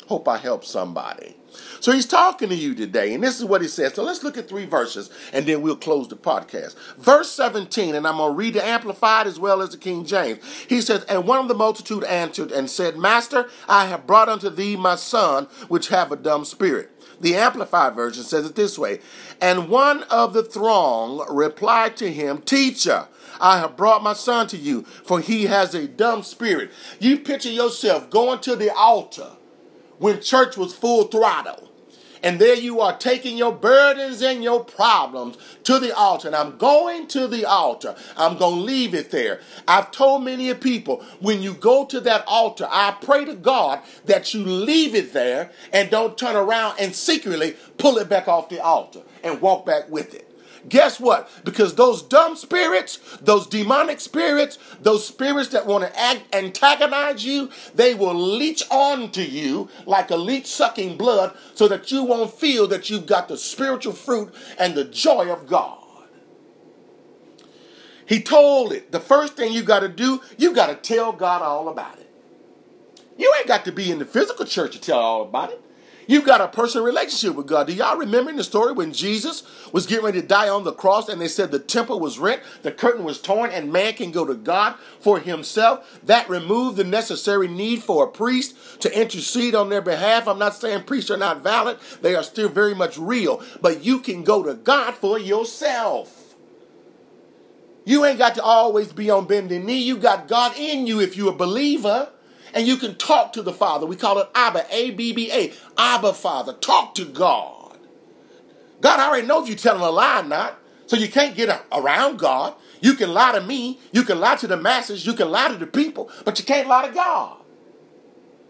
Hope 0.07 0.29
I 0.29 0.39
help 0.39 0.65
somebody. 0.65 1.37
So 1.81 1.93
he's 1.93 2.07
talking 2.07 2.49
to 2.49 2.55
you 2.55 2.75
today, 2.75 3.15
and 3.15 3.23
this 3.23 3.39
is 3.39 3.45
what 3.45 3.63
he 3.63 3.69
says. 3.69 3.95
So 3.95 4.03
let's 4.03 4.23
look 4.23 4.37
at 4.37 4.49
three 4.49 4.67
verses, 4.67 5.11
and 5.33 5.47
then 5.47 5.63
we'll 5.63 5.77
close 5.77 6.09
the 6.09 6.17
podcast. 6.17 6.75
Verse 6.97 7.31
17, 7.31 7.95
and 7.95 8.07
I'm 8.07 8.17
going 8.17 8.33
to 8.33 8.37
read 8.37 8.55
the 8.55 8.65
Amplified 8.65 9.27
as 9.27 9.39
well 9.39 9.63
as 9.63 9.71
the 9.71 9.79
King 9.79 10.05
James. 10.05 10.43
He 10.69 10.81
says, 10.81 11.05
And 11.05 11.27
one 11.27 11.39
of 11.39 11.49
the 11.49 11.55
multitude 11.55 12.05
answered 12.05 12.53
and 12.53 12.71
said, 12.71 12.97
Master, 12.97 13.49
I 13.69 13.87
have 13.87 14.07
brought 14.07 14.29
unto 14.29 14.51
thee 14.51 14.77
my 14.77 14.97
son, 14.97 15.49
which 15.69 15.89
have 15.89 16.13
a 16.13 16.17
dumb 16.17 16.45
spirit. 16.45 16.91
The 17.21 17.37
Amplified 17.37 17.95
Version 17.95 18.25
says 18.25 18.47
it 18.47 18.55
this 18.55 18.79
way 18.79 19.01
And 19.41 19.69
one 19.69 20.03
of 20.05 20.33
the 20.33 20.43
throng 20.43 21.27
replied 21.31 21.97
to 21.99 22.13
him, 22.13 22.43
Teacher, 22.43 23.09
I 23.41 23.59
have 23.59 23.77
brought 23.77 24.03
my 24.03 24.13
son 24.13 24.47
to 24.49 24.57
you, 24.57 24.83
for 24.83 25.21
he 25.21 25.45
has 25.45 25.75
a 25.75 25.87
dumb 25.87 26.23
spirit. 26.23 26.71
You 26.99 27.19
picture 27.19 27.51
yourself 27.51 28.11
going 28.11 28.41
to 28.41 28.57
the 28.57 28.75
altar 28.75 29.33
when 29.99 30.21
church 30.21 30.57
was 30.57 30.75
full 30.75 31.05
throttle. 31.05 31.66
And 32.27 32.41
there 32.41 32.57
you 32.57 32.81
are 32.81 32.99
taking 32.99 33.39
your 33.39 33.53
burdens 33.53 34.21
and 34.21 34.43
your 34.43 34.65
problems 34.65 35.39
to 35.63 35.79
the 35.79 35.97
altar. 35.97 36.27
And 36.27 36.35
I'm 36.35 36.59
going 36.59 37.07
to 37.07 37.29
the 37.29 37.45
altar. 37.45 37.95
I'm 38.17 38.37
going 38.37 38.57
to 38.57 38.63
leave 38.63 38.95
it 38.95 39.13
there. 39.13 39.39
I've 39.69 39.93
told 39.93 40.25
many 40.25 40.53
people 40.55 41.05
when 41.21 41.41
you 41.41 41.55
go 41.55 41.85
to 41.85 42.01
that 42.01 42.25
altar, 42.27 42.67
I 42.69 42.97
pray 43.01 43.27
to 43.27 43.35
God 43.35 43.79
that 44.07 44.35
you 44.35 44.45
leave 44.45 44.97
it 44.97 45.13
there 45.13 45.53
and 45.73 45.89
don't 45.89 46.19
turn 46.19 46.35
around 46.35 46.81
and 46.81 46.97
secretly 46.97 47.55
pull 47.79 47.97
it 47.99 48.09
back 48.09 48.27
off 48.27 48.49
the 48.49 48.59
altar 48.59 49.03
and 49.23 49.41
walk 49.41 49.65
back 49.65 49.89
with 49.89 50.13
it. 50.13 50.26
Guess 50.69 50.99
what? 50.99 51.31
Because 51.45 51.75
those 51.75 52.03
dumb 52.03 52.35
spirits, 52.35 52.99
those 53.21 53.47
demonic 53.47 54.01
spirits, 54.01 54.59
those 54.81 55.07
spirits 55.07 55.51
that 55.51 55.67
want 55.67 55.85
to 55.85 56.37
antagonize 56.37 57.25
you, 57.25 57.51
they 57.75 57.95
will 57.95 58.15
leech 58.15 58.65
on 58.71 59.11
to 59.13 59.25
you 59.25 59.69
like 59.85 60.11
a 60.11 60.17
leech 60.17 60.47
sucking 60.47 60.97
blood 60.97 61.37
so 61.55 61.69
that 61.69 61.93
you 61.93 62.03
won't 62.03 62.33
feel 62.33 62.67
that 62.69 62.91
you've 62.91 63.07
got 63.07 63.29
the 63.29 63.37
spiritual 63.37 63.93
fruit 63.93 64.35
and 64.59 64.75
the 64.75 64.85
joy 64.85 65.31
of 65.33 65.47
God. 65.47 65.79
He 68.07 68.21
told 68.21 68.73
it. 68.73 68.93
The 68.93 69.01
first 69.01 69.35
thing 69.37 69.53
you 69.53 69.63
got 69.63 69.81
to 69.81 69.89
do, 69.89 70.21
you 70.39 70.55
got 70.55 70.67
to 70.69 70.75
tell 70.77 71.13
God 71.13 71.43
all 71.43 71.69
about 71.69 71.99
it. 71.99 72.11
You 73.19 73.33
ain't 73.39 73.49
got 73.49 73.65
to 73.65 73.73
be 73.73 73.91
in 73.91 73.99
the 73.99 74.05
physical 74.05 74.47
church 74.47 74.73
to 74.73 74.81
tell 74.81 74.99
all 74.99 75.23
about 75.23 75.51
it. 75.53 75.61
You've 76.07 76.25
got 76.25 76.41
a 76.41 76.49
personal 76.49 76.87
relationship 76.87 77.35
with 77.35 77.47
God. 77.47 77.67
Do 77.67 77.73
y'all 77.73 77.97
remember 77.97 78.31
in 78.31 78.37
the 78.37 78.45
story 78.45 78.73
when 78.73 78.93
Jesus 78.93 79.43
was 79.73 79.87
getting 79.87 80.05
ready 80.05 80.21
to 80.21 80.27
die 80.27 80.49
on 80.49 80.65
the 80.65 80.73
cross 80.73 81.09
and 81.09 81.21
they 81.21 81.29
said 81.29 81.51
the 81.51 81.59
temple 81.59 81.99
was 81.99 82.19
rent, 82.19 82.43
the 82.63 82.71
curtain 82.71 83.05
was 83.05 83.21
torn, 83.21 83.51
and 83.51 83.73
man 83.73 83.95
can 83.95 84.13
go 84.13 84.25
to 84.25 84.35
God 84.35 84.77
for 85.01 85.19
himself? 85.19 86.01
That 86.05 86.29
removed 86.29 86.77
the 86.77 86.85
necessary 86.85 87.49
need 87.49 87.83
for 87.83 88.05
a 88.05 88.11
priest 88.11 88.81
to 88.83 89.01
intercede 89.01 89.55
on 89.55 89.69
their 89.69 89.83
behalf. 89.83 90.29
I'm 90.29 90.39
not 90.39 90.55
saying 90.55 90.85
priests 90.85 91.11
are 91.11 91.17
not 91.17 91.43
valid, 91.43 91.79
they 92.03 92.15
are 92.15 92.23
still 92.23 92.49
very 92.49 92.75
much 92.75 92.97
real, 92.97 93.43
but 93.61 93.85
you 93.85 93.99
can 93.99 94.23
go 94.23 94.43
to 94.45 94.55
God 94.55 94.95
for 94.95 95.19
yourself. 95.19 96.23
You 97.85 98.05
ain't 98.05 98.19
got 98.19 98.35
to 98.35 98.43
always 98.43 98.93
be 98.93 99.11
on 99.11 99.27
bending 99.27 99.65
knee. 99.65 99.83
You 99.83 99.97
got 99.97 100.27
God 100.27 100.57
in 100.59 100.89
you 100.89 101.01
if 101.01 101.17
you're 101.17 101.33
a 101.33 101.37
believer 101.37 102.11
and 102.57 102.67
you 102.67 102.79
can 102.79 102.95
talk 102.97 103.35
to 103.35 103.43
the 103.43 103.53
Father. 103.53 103.85
We 103.87 103.97
call 103.97 104.19
it 104.19 104.31
Abba, 104.35 104.65
A 104.71 104.91
B 104.93 105.13
B 105.13 105.31
A, 105.31 105.53
Abba 105.77 106.15
Father. 106.15 106.55
Talk 106.55 106.95
to 106.95 107.05
God. 107.05 107.79
God 108.81 108.99
already 108.99 109.27
knows 109.27 109.47
you're 109.47 109.59
telling 109.59 109.83
a 109.83 109.91
lie, 109.91 110.23
not. 110.23 110.59
So 110.87 110.97
you 110.97 111.09
can't 111.09 111.37
get 111.37 111.65
around 111.71 112.19
God. 112.19 112.55
You 112.81 112.95
can 112.95 113.13
lie 113.13 113.33
to 113.33 113.43
me. 113.43 113.79
You 113.93 114.05
can 114.05 114.21
lie 114.21 114.37
to 114.37 114.47
the 114.47 114.57
masses. 114.57 115.05
You 115.05 115.13
can 115.13 115.31
lie 115.31 115.49
to 115.49 115.57
the 115.57 115.67
people, 115.67 116.11
but 116.25 116.39
you 116.39 116.47
can't 116.47 116.67
lie 116.67 116.89
to 116.89 116.95
God. 116.95 117.37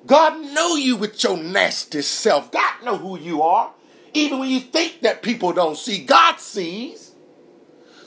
God 0.06 0.40
know 0.54 0.76
you 0.76 0.94
with 0.96 1.20
your 1.24 1.36
nasty 1.36 2.02
self. 2.02 2.52
God 2.52 2.84
know 2.84 2.96
who 2.96 3.18
you 3.18 3.42
are. 3.42 3.72
Even 4.14 4.38
when 4.38 4.50
you 4.50 4.60
think 4.60 5.00
that 5.00 5.20
people 5.20 5.52
don't 5.52 5.76
see, 5.76 6.04
God 6.04 6.38
sees. 6.38 7.05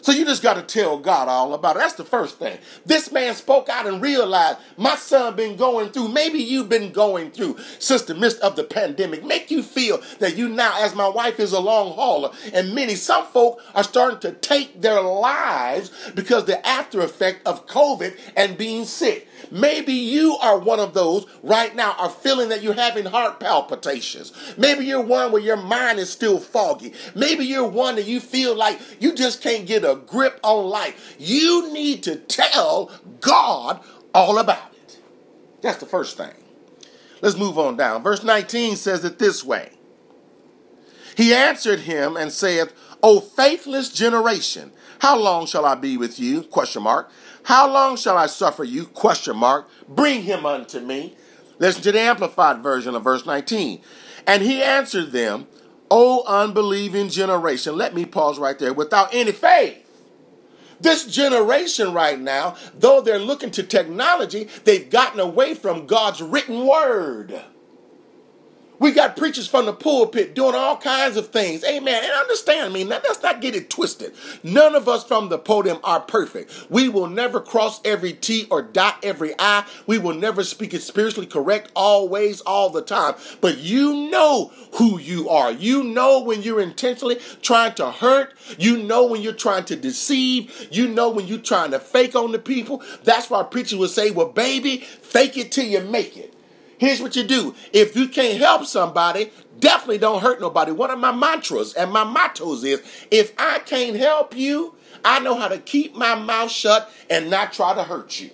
So 0.09 0.15
you 0.15 0.25
just 0.25 0.41
got 0.41 0.55
to 0.55 0.63
tell 0.63 0.97
God 0.97 1.27
all 1.27 1.53
about 1.53 1.75
it. 1.75 1.79
That's 1.81 1.93
the 1.93 2.03
first 2.03 2.39
thing. 2.39 2.57
This 2.83 3.11
man 3.11 3.35
spoke 3.35 3.69
out 3.69 3.85
and 3.85 4.01
realized 4.01 4.57
my 4.75 4.95
son 4.95 5.35
been 5.35 5.55
going 5.55 5.91
through. 5.91 6.07
Maybe 6.07 6.39
you've 6.39 6.67
been 6.67 6.91
going 6.91 7.29
through 7.29 7.59
since 7.77 8.01
the 8.01 8.15
midst 8.15 8.39
of 8.39 8.55
the 8.55 8.63
pandemic. 8.63 9.23
Make 9.23 9.51
you 9.51 9.61
feel 9.61 10.01
that 10.17 10.35
you 10.35 10.49
now, 10.49 10.83
as 10.83 10.95
my 10.95 11.07
wife 11.07 11.39
is 11.39 11.53
a 11.53 11.59
long 11.59 11.93
hauler, 11.93 12.31
and 12.53 12.73
many, 12.73 12.95
some 12.95 13.27
folk 13.27 13.61
are 13.75 13.83
starting 13.83 14.19
to 14.21 14.31
take 14.31 14.81
their 14.81 14.99
lives 14.99 15.91
because 16.15 16.45
the 16.45 16.65
after 16.67 17.01
effect 17.01 17.45
of 17.45 17.67
COVID 17.67 18.17
and 18.35 18.57
being 18.57 18.85
sick. 18.85 19.27
Maybe 19.51 19.93
you 19.93 20.37
are 20.37 20.59
one 20.59 20.79
of 20.79 20.93
those 20.93 21.25
right 21.43 21.73
now 21.75 21.95
are 21.97 22.09
feeling 22.09 22.49
that 22.49 22.61
you're 22.61 22.73
having 22.73 23.05
heart 23.05 23.39
palpitations. 23.39 24.33
Maybe 24.57 24.85
you're 24.85 25.01
one 25.01 25.31
where 25.31 25.41
your 25.41 25.55
mind 25.55 25.99
is 25.99 26.09
still 26.09 26.39
foggy. 26.39 26.93
Maybe 27.15 27.45
you're 27.45 27.67
one 27.67 27.95
that 27.95 28.05
you 28.05 28.19
feel 28.19 28.55
like 28.55 28.79
you 28.99 29.13
just 29.13 29.41
can't 29.41 29.65
get 29.65 29.83
a 29.83 29.98
grip 30.05 30.39
on 30.43 30.65
life. 30.65 31.15
You 31.19 31.71
need 31.73 32.03
to 32.03 32.15
tell 32.15 32.91
God 33.19 33.79
all 34.13 34.39
about 34.39 34.73
it. 34.73 34.99
That's 35.61 35.77
the 35.77 35.85
first 35.85 36.17
thing. 36.17 36.33
Let's 37.21 37.37
move 37.37 37.57
on 37.59 37.77
down. 37.77 38.01
Verse 38.03 38.23
19 38.23 38.75
says 38.75 39.03
it 39.03 39.19
this 39.19 39.43
way. 39.43 39.71
He 41.15 41.33
answered 41.33 41.81
him 41.81 42.15
and 42.15 42.31
saith, 42.31 42.73
O 43.03 43.19
faithless 43.19 43.89
generation, 43.89 44.71
how 44.99 45.17
long 45.17 45.45
shall 45.45 45.65
I 45.65 45.75
be 45.75 45.97
with 45.97 46.19
you? 46.19 46.43
Question 46.43 46.83
mark. 46.83 47.11
How 47.43 47.69
long 47.71 47.97
shall 47.97 48.17
I 48.17 48.27
suffer 48.27 48.63
you? 48.63 48.85
Question 48.85 49.35
mark. 49.37 49.69
Bring 49.87 50.23
him 50.23 50.45
unto 50.45 50.79
me. 50.79 51.15
Listen 51.57 51.81
to 51.83 51.91
the 51.91 51.99
amplified 51.99 52.63
version 52.63 52.95
of 52.95 53.03
verse 53.03 53.25
19. 53.25 53.81
And 54.27 54.43
he 54.43 54.61
answered 54.63 55.11
them, 55.11 55.47
O 55.91 56.23
unbelieving 56.27 57.09
generation. 57.09 57.75
Let 57.75 57.95
me 57.95 58.05
pause 58.05 58.39
right 58.39 58.57
there. 58.59 58.73
Without 58.73 59.13
any 59.13 59.31
faith. 59.31 59.85
This 60.81 61.05
generation 61.05 61.93
right 61.93 62.19
now, 62.19 62.55
though 62.77 63.01
they're 63.01 63.19
looking 63.19 63.51
to 63.51 63.63
technology, 63.63 64.47
they've 64.63 64.89
gotten 64.89 65.19
away 65.19 65.53
from 65.53 65.87
God's 65.87 66.21
written 66.21 66.65
word. 66.65 67.41
We 68.79 68.91
got 68.91 69.17
preachers 69.17 69.47
from 69.47 69.65
the 69.65 69.73
pulpit 69.73 70.33
doing 70.33 70.55
all 70.55 70.77
kinds 70.77 71.17
of 71.17 71.29
things. 71.29 71.63
Amen. 71.65 72.03
And 72.03 72.13
understand 72.13 72.73
me, 72.73 72.85
let's 72.85 73.21
not 73.21 73.41
get 73.41 73.55
it 73.55 73.69
twisted. 73.69 74.13
None 74.41 74.73
of 74.73 74.87
us 74.87 75.03
from 75.03 75.29
the 75.29 75.37
podium 75.37 75.79
are 75.83 75.99
perfect. 75.99 76.67
We 76.69 76.87
will 76.87 77.07
never 77.07 77.41
cross 77.41 77.81
every 77.83 78.13
T 78.13 78.47
or 78.49 78.61
dot 78.61 78.97
every 79.03 79.33
I. 79.37 79.65
We 79.85 79.97
will 79.97 80.15
never 80.15 80.43
speak 80.43 80.73
it 80.73 80.81
spiritually 80.81 81.27
correct 81.27 81.71
always, 81.75 82.41
all 82.41 82.69
the 82.69 82.81
time. 82.81 83.15
But 83.41 83.57
you 83.57 84.09
know 84.09 84.51
who 84.73 84.97
you 84.97 85.29
are. 85.29 85.51
You 85.51 85.83
know 85.83 86.21
when 86.21 86.41
you're 86.41 86.61
intentionally 86.61 87.19
trying 87.41 87.73
to 87.75 87.91
hurt. 87.91 88.33
You 88.57 88.77
know 88.77 89.05
when 89.05 89.21
you're 89.21 89.33
trying 89.33 89.65
to 89.65 89.75
deceive. 89.75 90.69
You 90.71 90.87
know 90.87 91.09
when 91.09 91.27
you're 91.27 91.39
trying 91.39 91.71
to 91.71 91.79
fake 91.79 92.15
on 92.15 92.31
the 92.31 92.39
people. 92.39 92.81
That's 93.03 93.29
why 93.29 93.43
preachers 93.43 93.77
would 93.77 93.89
say, 93.89 94.11
well, 94.11 94.29
baby, 94.29 94.77
fake 94.77 95.37
it 95.37 95.51
till 95.51 95.65
you 95.65 95.81
make 95.81 96.15
it. 96.15 96.28
Here's 96.79 97.01
what 97.01 97.15
you 97.17 97.23
do. 97.23 97.53
If 97.73 97.95
you 97.95 98.07
can't 98.07 98.39
help 98.39 98.65
somebody, 98.65 99.31
definitely 99.59 99.97
don't 99.97 100.21
hurt 100.21 100.39
nobody. 100.39 100.71
One 100.71 100.89
of 100.89 100.97
my 100.97 101.11
mantras 101.11 101.73
and 101.73 101.91
my 101.91 102.05
mottos 102.05 102.63
is 102.63 102.81
if 103.11 103.33
I 103.37 103.59
can't 103.59 103.97
help 103.97 104.35
you, 104.35 104.75
I 105.03 105.19
know 105.19 105.35
how 105.35 105.49
to 105.49 105.57
keep 105.57 105.95
my 105.95 106.15
mouth 106.15 106.49
shut 106.49 106.89
and 107.09 107.29
not 107.29 107.51
try 107.51 107.75
to 107.75 107.83
hurt 107.83 108.19
you. 108.21 108.31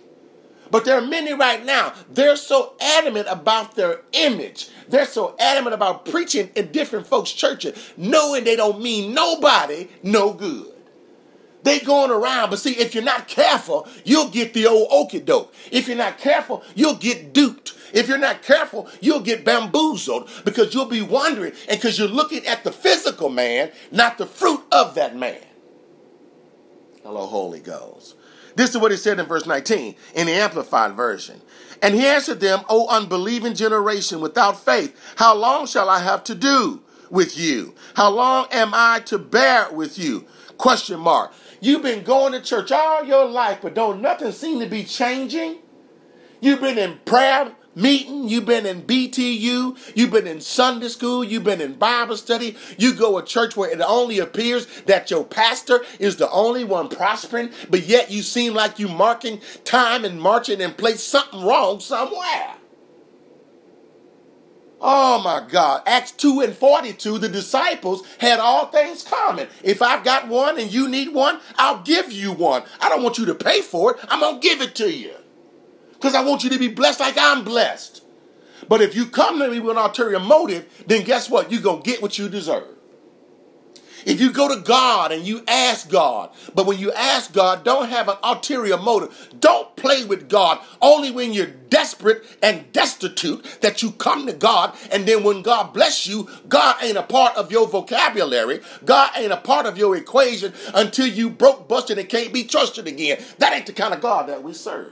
But 0.69 0.85
there 0.85 0.97
are 0.97 1.01
many 1.01 1.33
right 1.33 1.63
now, 1.65 1.93
they're 2.09 2.35
so 2.35 2.73
adamant 2.79 3.27
about 3.29 3.75
their 3.75 4.01
image. 4.13 4.69
They're 4.89 5.05
so 5.05 5.35
adamant 5.39 5.73
about 5.73 6.05
preaching 6.05 6.49
in 6.55 6.71
different 6.71 7.07
folks' 7.07 7.31
churches, 7.31 7.93
knowing 7.97 8.43
they 8.43 8.55
don't 8.55 8.81
mean 8.81 9.13
nobody 9.13 9.87
no 10.03 10.33
good. 10.33 10.71
They 11.63 11.79
going 11.79 12.11
around, 12.11 12.51
but 12.51 12.59
see, 12.59 12.73
if 12.73 12.93
you're 12.93 13.03
not 13.03 13.27
careful, 13.27 13.87
you'll 14.03 14.29
get 14.29 14.53
the 14.53 14.67
old 14.67 14.89
okie 14.89 15.25
doke. 15.25 15.51
If 15.71 15.87
you're 15.87 15.97
not 15.97 16.19
careful, 16.19 16.63
you'll 16.75 16.95
get 16.95 17.33
duped. 17.33 17.73
If 17.95 18.09
you're 18.09 18.17
not 18.17 18.43
careful, 18.43 18.89
you'll 18.99 19.21
get 19.21 19.45
bamboozled 19.45 20.29
because 20.43 20.73
you'll 20.73 20.85
be 20.85 21.01
wondering 21.01 21.53
and 21.69 21.79
because 21.79 21.97
you're 21.97 22.09
looking 22.09 22.45
at 22.45 22.65
the 22.65 22.71
physical 22.71 23.29
man, 23.29 23.71
not 23.89 24.17
the 24.17 24.25
fruit 24.25 24.61
of 24.69 24.95
that 24.95 25.15
man. 25.15 25.41
Hello, 27.03 27.25
Holy 27.25 27.61
Ghost. 27.61 28.15
This 28.57 28.71
is 28.71 28.77
what 28.77 28.91
he 28.91 28.97
said 28.97 29.17
in 29.17 29.25
verse 29.25 29.45
19 29.45 29.95
in 30.13 30.27
the 30.27 30.33
Amplified 30.33 30.93
Version. 30.93 31.41
And 31.81 31.95
he 31.95 32.05
answered 32.05 32.41
them, 32.41 32.63
O 32.67 32.87
unbelieving 32.89 33.53
generation 33.53 34.19
without 34.19 34.59
faith, 34.63 34.93
how 35.15 35.33
long 35.33 35.65
shall 35.65 35.89
I 35.89 35.99
have 35.99 36.23
to 36.25 36.35
do 36.35 36.83
with 37.09 37.37
you? 37.37 37.75
How 37.95 38.09
long 38.09 38.47
am 38.51 38.71
I 38.73 38.99
to 39.05 39.17
bear 39.17 39.71
with 39.71 39.97
you? 39.97 40.25
Question 40.57 40.99
mark. 40.99 41.31
You've 41.61 41.83
been 41.83 42.03
going 42.03 42.33
to 42.33 42.41
church 42.41 42.73
all 42.73 43.05
your 43.05 43.25
life, 43.25 43.59
but 43.61 43.73
don't 43.73 44.01
nothing 44.01 44.33
seem 44.33 44.59
to 44.59 44.65
be 44.65 44.83
changing. 44.83 45.59
You've 46.41 46.61
been 46.61 46.77
in 46.77 46.99
prayer 47.05 47.53
meeting, 47.75 48.27
you've 48.29 48.45
been 48.45 48.65
in 48.65 48.83
BTU, 48.83 49.77
you've 49.95 50.11
been 50.11 50.27
in 50.27 50.41
Sunday 50.41 50.87
school, 50.87 51.23
you've 51.23 51.43
been 51.43 51.61
in 51.61 51.73
Bible 51.73 52.17
study, 52.17 52.55
you 52.77 52.93
go 52.93 53.19
to 53.19 53.25
church 53.25 53.55
where 53.55 53.69
it 53.69 53.81
only 53.81 54.19
appears 54.19 54.65
that 54.83 55.11
your 55.11 55.23
pastor 55.23 55.83
is 55.99 56.17
the 56.17 56.29
only 56.31 56.63
one 56.63 56.89
prospering, 56.89 57.51
but 57.69 57.83
yet 57.83 58.09
you 58.09 58.21
seem 58.21 58.53
like 58.53 58.79
you 58.79 58.87
marking 58.87 59.41
time 59.63 60.05
and 60.05 60.21
marching 60.21 60.61
in 60.61 60.73
place 60.73 61.03
something 61.03 61.43
wrong 61.43 61.79
somewhere. 61.79 62.55
Oh 64.81 65.21
my 65.23 65.45
God. 65.49 65.81
Acts 65.85 66.11
2 66.11 66.41
and 66.41 66.55
42, 66.55 67.17
the 67.17 67.29
disciples 67.29 68.05
had 68.19 68.39
all 68.39 68.67
things 68.67 69.03
common. 69.03 69.47
If 69.63 69.81
I've 69.81 70.03
got 70.03 70.27
one 70.27 70.59
and 70.59 70.71
you 70.71 70.87
need 70.87 71.13
one, 71.13 71.39
I'll 71.57 71.81
give 71.81 72.11
you 72.11 72.31
one. 72.31 72.63
I 72.79 72.89
don't 72.89 73.01
want 73.01 73.17
you 73.17 73.25
to 73.25 73.35
pay 73.35 73.61
for 73.61 73.95
it. 73.95 73.99
I'm 74.09 74.19
going 74.19 74.39
to 74.39 74.47
give 74.47 74.61
it 74.61 74.75
to 74.75 74.91
you 74.91 75.15
because 75.95 76.15
I 76.15 76.23
want 76.23 76.43
you 76.43 76.49
to 76.51 76.59
be 76.59 76.67
blessed 76.67 76.99
like 76.99 77.17
I'm 77.17 77.43
blessed. 77.43 78.03
But 78.67 78.81
if 78.81 78.95
you 78.95 79.05
come 79.05 79.39
to 79.39 79.49
me 79.49 79.59
with 79.59 79.77
an 79.77 79.83
ulterior 79.83 80.19
motive, 80.19 80.83
then 80.87 81.03
guess 81.03 81.29
what? 81.29 81.51
You're 81.51 81.61
going 81.61 81.81
to 81.81 81.89
get 81.89 82.01
what 82.01 82.17
you 82.17 82.29
deserve. 82.29 82.67
If 84.05 84.21
you 84.21 84.31
go 84.31 84.53
to 84.53 84.61
God 84.61 85.11
and 85.11 85.25
you 85.25 85.43
ask 85.47 85.89
God, 85.89 86.29
but 86.53 86.67
when 86.67 86.77
you 86.77 86.91
ask 86.91 87.33
God, 87.33 87.63
don't 87.63 87.89
have 87.89 88.07
an 88.07 88.17
ulterior 88.23 88.77
motive. 88.77 89.29
Don't 89.39 89.75
play 89.75 90.05
with 90.05 90.29
God 90.29 90.59
only 90.79 91.09
when 91.09 91.33
you're 91.33 91.47
desperate 91.47 92.23
and 92.41 92.71
destitute 92.71 93.43
that 93.61 93.81
you 93.81 93.91
come 93.91 94.27
to 94.27 94.33
God. 94.33 94.75
And 94.91 95.07
then 95.07 95.23
when 95.23 95.41
God 95.41 95.73
bless 95.73 96.05
you, 96.05 96.29
God 96.47 96.75
ain't 96.83 96.97
a 96.97 97.03
part 97.03 97.35
of 97.35 97.51
your 97.51 97.67
vocabulary. 97.67 98.61
God 98.85 99.09
ain't 99.15 99.31
a 99.31 99.37
part 99.37 99.65
of 99.65 99.77
your 99.77 99.95
equation 99.95 100.53
until 100.75 101.07
you 101.07 101.29
broke, 101.31 101.67
busted, 101.67 101.97
and 101.97 102.07
can't 102.07 102.31
be 102.31 102.43
trusted 102.43 102.87
again. 102.87 103.23
That 103.39 103.53
ain't 103.53 103.65
the 103.65 103.73
kind 103.73 103.93
of 103.93 104.01
God 104.01 104.29
that 104.29 104.43
we 104.43 104.53
serve. 104.53 104.91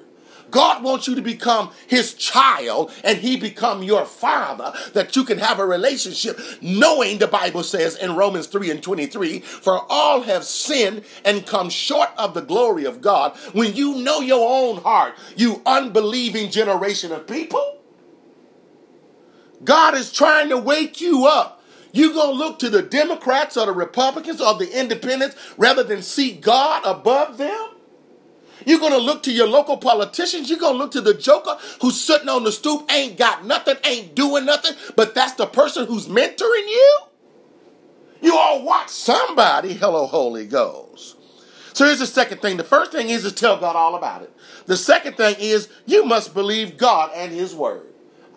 God 0.53 0.83
wants 0.83 1.07
you 1.07 1.15
to 1.15 1.21
become 1.21 1.71
his 1.87 2.13
child 2.13 2.91
and 3.03 3.17
he 3.17 3.37
become 3.37 3.81
your 3.81 4.05
father 4.05 4.71
that 4.93 5.15
you 5.15 5.23
can 5.23 5.39
have 5.39 5.57
a 5.57 5.65
relationship 5.65 6.39
knowing 6.61 7.17
the 7.17 7.27
Bible 7.27 7.63
says 7.63 7.95
in 7.95 8.15
Romans 8.15 8.45
3 8.45 8.69
and 8.69 8.83
23, 8.83 9.39
for 9.39 9.83
all 9.89 10.21
have 10.21 10.43
sinned 10.43 11.05
and 11.25 11.47
come 11.47 11.71
short 11.71 12.09
of 12.19 12.35
the 12.35 12.41
glory 12.41 12.85
of 12.85 13.01
God. 13.01 13.35
When 13.53 13.73
you 13.73 13.95
know 13.95 14.19
your 14.19 14.47
own 14.47 14.83
heart, 14.83 15.15
you 15.35 15.63
unbelieving 15.65 16.51
generation 16.51 17.11
of 17.11 17.25
people, 17.25 17.79
God 19.63 19.95
is 19.95 20.11
trying 20.11 20.49
to 20.49 20.57
wake 20.59 21.01
you 21.01 21.25
up. 21.25 21.63
You 21.93 22.13
gonna 22.13 22.31
look 22.31 22.59
to 22.59 22.69
the 22.69 22.83
Democrats 22.83 23.57
or 23.57 23.65
the 23.65 23.71
Republicans 23.71 24.39
or 24.39 24.53
the 24.53 24.79
independents 24.79 25.35
rather 25.57 25.83
than 25.83 26.03
seek 26.03 26.41
God 26.41 26.83
above 26.85 27.39
them? 27.39 27.72
You're 28.65 28.79
going 28.79 28.93
to 28.93 28.97
look 28.97 29.23
to 29.23 29.31
your 29.31 29.47
local 29.47 29.77
politicians. 29.77 30.49
You're 30.49 30.59
going 30.59 30.73
to 30.73 30.79
look 30.79 30.91
to 30.91 31.01
the 31.01 31.13
joker 31.13 31.57
who's 31.81 31.99
sitting 31.99 32.29
on 32.29 32.43
the 32.43 32.51
stoop, 32.51 32.91
ain't 32.91 33.17
got 33.17 33.45
nothing, 33.45 33.75
ain't 33.83 34.15
doing 34.15 34.45
nothing, 34.45 34.73
but 34.95 35.15
that's 35.15 35.33
the 35.33 35.45
person 35.45 35.85
who's 35.85 36.07
mentoring 36.07 36.67
you. 36.67 36.99
You 38.21 38.37
all 38.37 38.63
watch 38.63 38.89
somebody, 38.89 39.73
hello, 39.73 40.05
Holy 40.05 40.45
Ghost. 40.45 41.17
So 41.73 41.85
here's 41.85 41.99
the 41.99 42.07
second 42.07 42.41
thing. 42.41 42.57
The 42.57 42.63
first 42.63 42.91
thing 42.91 43.09
is 43.09 43.23
to 43.23 43.31
tell 43.31 43.57
God 43.57 43.75
all 43.75 43.95
about 43.95 44.21
it. 44.21 44.31
The 44.65 44.77
second 44.77 45.17
thing 45.17 45.35
is 45.39 45.67
you 45.85 46.05
must 46.05 46.33
believe 46.33 46.77
God 46.77 47.11
and 47.15 47.31
His 47.33 47.53
Word. 47.53 47.87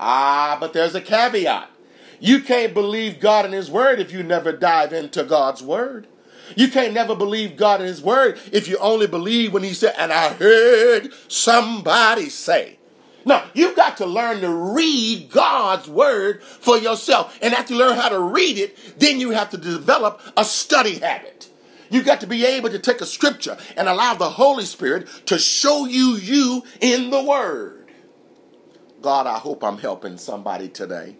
Ah, 0.00 0.56
but 0.59 0.73
there's 0.73 0.95
a 0.95 1.00
caveat. 1.00 1.71
You 2.18 2.40
can't 2.40 2.75
believe 2.75 3.21
God 3.21 3.45
and 3.45 3.54
His 3.54 3.71
Word 3.71 4.00
if 4.00 4.11
you 4.11 4.23
never 4.23 4.52
dive 4.52 4.92
into 4.92 5.23
God's 5.23 5.62
Word. 5.62 6.09
You 6.55 6.69
can't 6.69 6.95
never 6.95 7.17
believe 7.17 7.57
God 7.57 7.81
and 7.81 7.88
His 7.88 8.03
Word 8.03 8.38
if 8.53 8.69
you 8.69 8.79
only 8.79 9.07
believe 9.07 9.53
when 9.53 9.62
He 9.62 9.75
said, 9.75 9.95
and 9.99 10.12
I 10.12 10.35
heard 10.35 11.12
somebody 11.29 12.29
say. 12.29 12.79
Now, 13.25 13.45
you've 13.55 13.75
got 13.75 13.97
to 13.97 14.07
learn 14.07 14.41
to 14.43 14.50
read 14.50 15.31
God's 15.31 15.88
Word 15.88 16.45
for 16.45 16.79
yourself. 16.79 17.37
And 17.43 17.55
after 17.55 17.75
you 17.75 17.81
learn 17.81 17.97
how 17.97 18.09
to 18.09 18.21
read 18.21 18.57
it, 18.57 18.99
then 19.00 19.19
you 19.19 19.31
have 19.31 19.50
to 19.50 19.57
develop 19.57 20.21
a 20.37 20.45
study 20.45 21.00
habit. 21.00 21.49
You've 21.91 22.07
got 22.07 22.21
to 22.21 22.26
be 22.26 22.45
able 22.47 22.71
to 22.71 22.79
take 22.79 23.00
a 23.00 23.07
scripture 23.07 23.57
and 23.76 23.88
allow 23.88 24.15
the 24.15 24.31
Holy 24.31 24.65
Spirit 24.65 25.09
to 25.26 25.38
show 25.38 25.87
you 25.87 26.17
you 26.17 26.62
in 26.81 27.11
the 27.11 27.23
Word. 27.23 27.91
God, 29.03 29.26
I 29.26 29.38
hope 29.38 29.62
I'm 29.62 29.79
helping 29.79 30.19
somebody 30.19 30.69
today. 30.69 31.17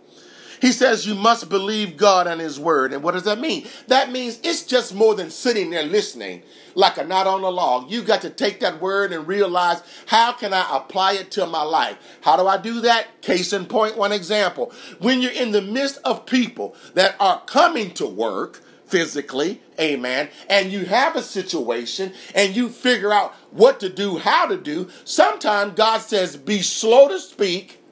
He 0.61 0.73
says 0.73 1.07
you 1.07 1.15
must 1.15 1.49
believe 1.49 1.97
God 1.97 2.27
and 2.27 2.41
His 2.41 2.59
Word. 2.59 2.93
And 2.93 3.03
what 3.03 3.13
does 3.13 3.25
that 3.25 3.41
mean? 3.41 3.67
That 3.89 4.11
means 4.11 4.39
it's 4.43 4.65
just 4.65 4.95
more 4.95 5.15
than 5.15 5.31
sitting 5.31 5.71
there 5.71 5.83
listening 5.83 6.43
like 6.77 6.99
a 6.99 7.05
knot 7.05 7.27
on 7.27 7.43
a 7.43 7.49
log. 7.49 7.91
You 7.91 8.03
got 8.03 8.21
to 8.23 8.31
take 8.31 8.61
that 8.61 8.81
word 8.81 9.13
and 9.13 9.27
realize 9.27 9.83
how 10.07 10.33
can 10.33 10.53
I 10.53 10.67
apply 10.77 11.15
it 11.15 11.31
to 11.33 11.47
my 11.47 11.63
life? 11.63 11.97
How 12.21 12.37
do 12.37 12.47
I 12.47 12.59
do 12.59 12.83
that? 12.83 13.23
Case 13.23 13.53
in 13.53 13.67
point, 13.67 13.97
one 13.97 14.13
example. 14.13 14.73
When 15.01 15.21
you're 15.21 15.33
in 15.33 15.53
the 15.53 15.63
midst 15.63 15.99
of 16.05 16.27
people 16.27 16.77
that 16.95 17.17
are 17.19 17.41
coming 17.47 17.93
to 17.95 18.07
work, 18.07 18.63
physically, 18.85 19.61
amen, 19.81 20.29
and 20.49 20.71
you 20.71 20.85
have 20.85 21.17
a 21.17 21.23
situation 21.23 22.13
and 22.35 22.55
you 22.55 22.69
figure 22.69 23.13
out 23.13 23.35
what 23.51 23.81
to 23.81 23.89
do, 23.89 24.19
how 24.19 24.47
to 24.47 24.57
do, 24.57 24.89
sometimes 25.05 25.75
God 25.75 25.99
says, 26.03 26.37
be 26.37 26.63
slow 26.63 27.09
to 27.09 27.19
speak 27.19 27.83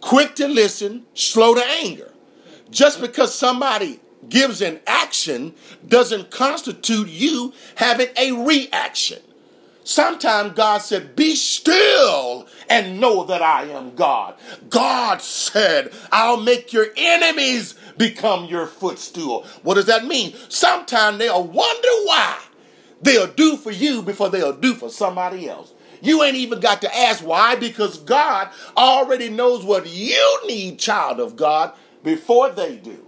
quick 0.00 0.34
to 0.36 0.48
listen, 0.48 1.06
slow 1.14 1.54
to 1.54 1.64
anger. 1.64 2.12
Just 2.70 3.00
because 3.00 3.34
somebody 3.34 4.00
gives 4.28 4.60
an 4.60 4.80
action 4.86 5.54
doesn't 5.86 6.30
constitute 6.30 7.08
you 7.08 7.52
having 7.76 8.08
a 8.16 8.32
reaction. 8.32 9.20
Sometimes 9.84 10.52
God 10.52 10.78
said, 10.78 11.16
Be 11.16 11.34
still 11.34 12.46
and 12.68 13.00
know 13.00 13.24
that 13.24 13.40
I 13.40 13.64
am 13.64 13.94
God. 13.94 14.34
God 14.68 15.22
said, 15.22 15.92
I'll 16.12 16.36
make 16.36 16.74
your 16.74 16.88
enemies 16.94 17.74
become 17.96 18.44
your 18.44 18.66
footstool. 18.66 19.46
What 19.62 19.76
does 19.76 19.86
that 19.86 20.04
mean? 20.04 20.34
Sometimes 20.50 21.16
they'll 21.16 21.42
wonder 21.42 21.88
why 22.04 22.38
they'll 23.00 23.28
do 23.28 23.56
for 23.56 23.70
you 23.70 24.02
before 24.02 24.28
they'll 24.28 24.52
do 24.52 24.74
for 24.74 24.90
somebody 24.90 25.48
else. 25.48 25.72
You 26.00 26.22
ain't 26.22 26.36
even 26.36 26.60
got 26.60 26.80
to 26.82 26.96
ask 26.96 27.24
why 27.24 27.56
because 27.56 27.98
God 27.98 28.50
already 28.76 29.28
knows 29.28 29.64
what 29.64 29.88
you 29.88 30.40
need, 30.46 30.78
child 30.78 31.20
of 31.20 31.36
God, 31.36 31.72
before 32.02 32.50
they 32.50 32.76
do. 32.76 33.06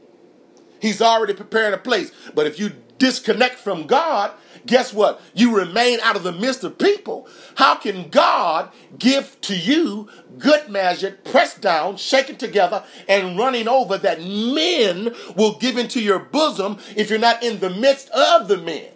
He's 0.81 1.03
already 1.03 1.35
preparing 1.35 1.75
a 1.75 1.79
place. 1.79 2.11
But 2.35 2.47
if 2.47 2.59
you 2.59 2.73
disconnect 2.99 3.57
from 3.57 3.87
God, 3.87 4.33
guess 4.67 4.93
what? 4.93 5.21
You 5.35 5.57
remain 5.57 6.01
out 6.03 6.17
of 6.17 6.23
the 6.23 6.33
midst 6.33 6.65
of 6.65 6.79
people. 6.79 7.29
How 7.57 7.75
can 7.77 8.09
God 8.09 8.71
give 8.99 9.41
to 9.43 9.57
you 9.57 10.09
good 10.39 10.69
measure, 10.69 11.19
pressed 11.25 11.61
down, 11.61 11.97
shaken 11.97 12.37
together, 12.37 12.85
and 13.09 13.39
running 13.39 13.69
over 13.69 13.99
that 13.99 14.21
men 14.21 15.15
will 15.37 15.59
give 15.59 15.77
into 15.77 16.01
your 16.01 16.19
bosom 16.19 16.79
if 16.97 17.11
you're 17.11 17.19
not 17.19 17.43
in 17.43 17.61
the 17.61 17.71
midst 17.71 18.09
of 18.11 18.49
the 18.49 18.59
men? 18.59 18.91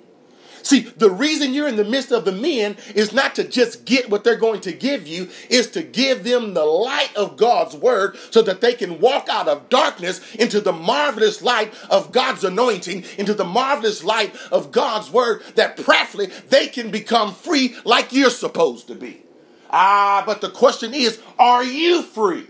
See, 0.65 0.81
the 0.81 1.11
reason 1.11 1.53
you're 1.53 1.69
in 1.69 1.77
the 1.77 1.85
midst 1.85 2.11
of 2.11 2.25
the 2.25 2.33
men 2.33 2.79
is 2.95 3.13
not 3.13 3.35
to 3.35 3.45
just 3.45 3.85
get 3.85 4.09
what 4.09 4.25
they're 4.25 4.35
going 4.35 4.63
to 4.63 4.73
give 4.73 5.07
you, 5.07 5.29
is 5.51 5.71
to 5.73 5.83
give 5.83 6.25
them 6.25 6.55
the 6.55 6.65
light 6.65 7.15
of 7.15 7.37
God's 7.37 7.77
word 7.77 8.17
so 8.31 8.41
that 8.41 8.63
they 8.63 8.73
can 8.73 8.99
walk 8.99 9.29
out 9.29 9.47
of 9.47 9.69
darkness 9.69 10.23
into 10.37 10.63
the 10.63 10.73
marvelous 10.73 11.43
light 11.43 11.75
of 11.91 12.13
God's 12.13 12.45
anointing, 12.45 13.05
into 13.19 13.35
the 13.35 13.45
marvelous 13.45 14.03
light 14.03 14.35
of 14.51 14.73
God's 14.73 15.11
word, 15.11 15.43
that 15.55 15.77
practically 15.77 16.29
they 16.49 16.69
can 16.69 16.91
become 16.91 17.35
free 17.35 17.77
like 17.85 18.15
you're 18.15 18.31
supposed 18.31 18.89
to 18.89 18.95
be. 18.95 19.21
Ah, 19.71 20.23
but 20.25 20.41
the 20.41 20.51
question 20.51 20.95
is, 20.95 21.21
are 21.39 21.63
you 21.63 22.03
free? 22.03 22.47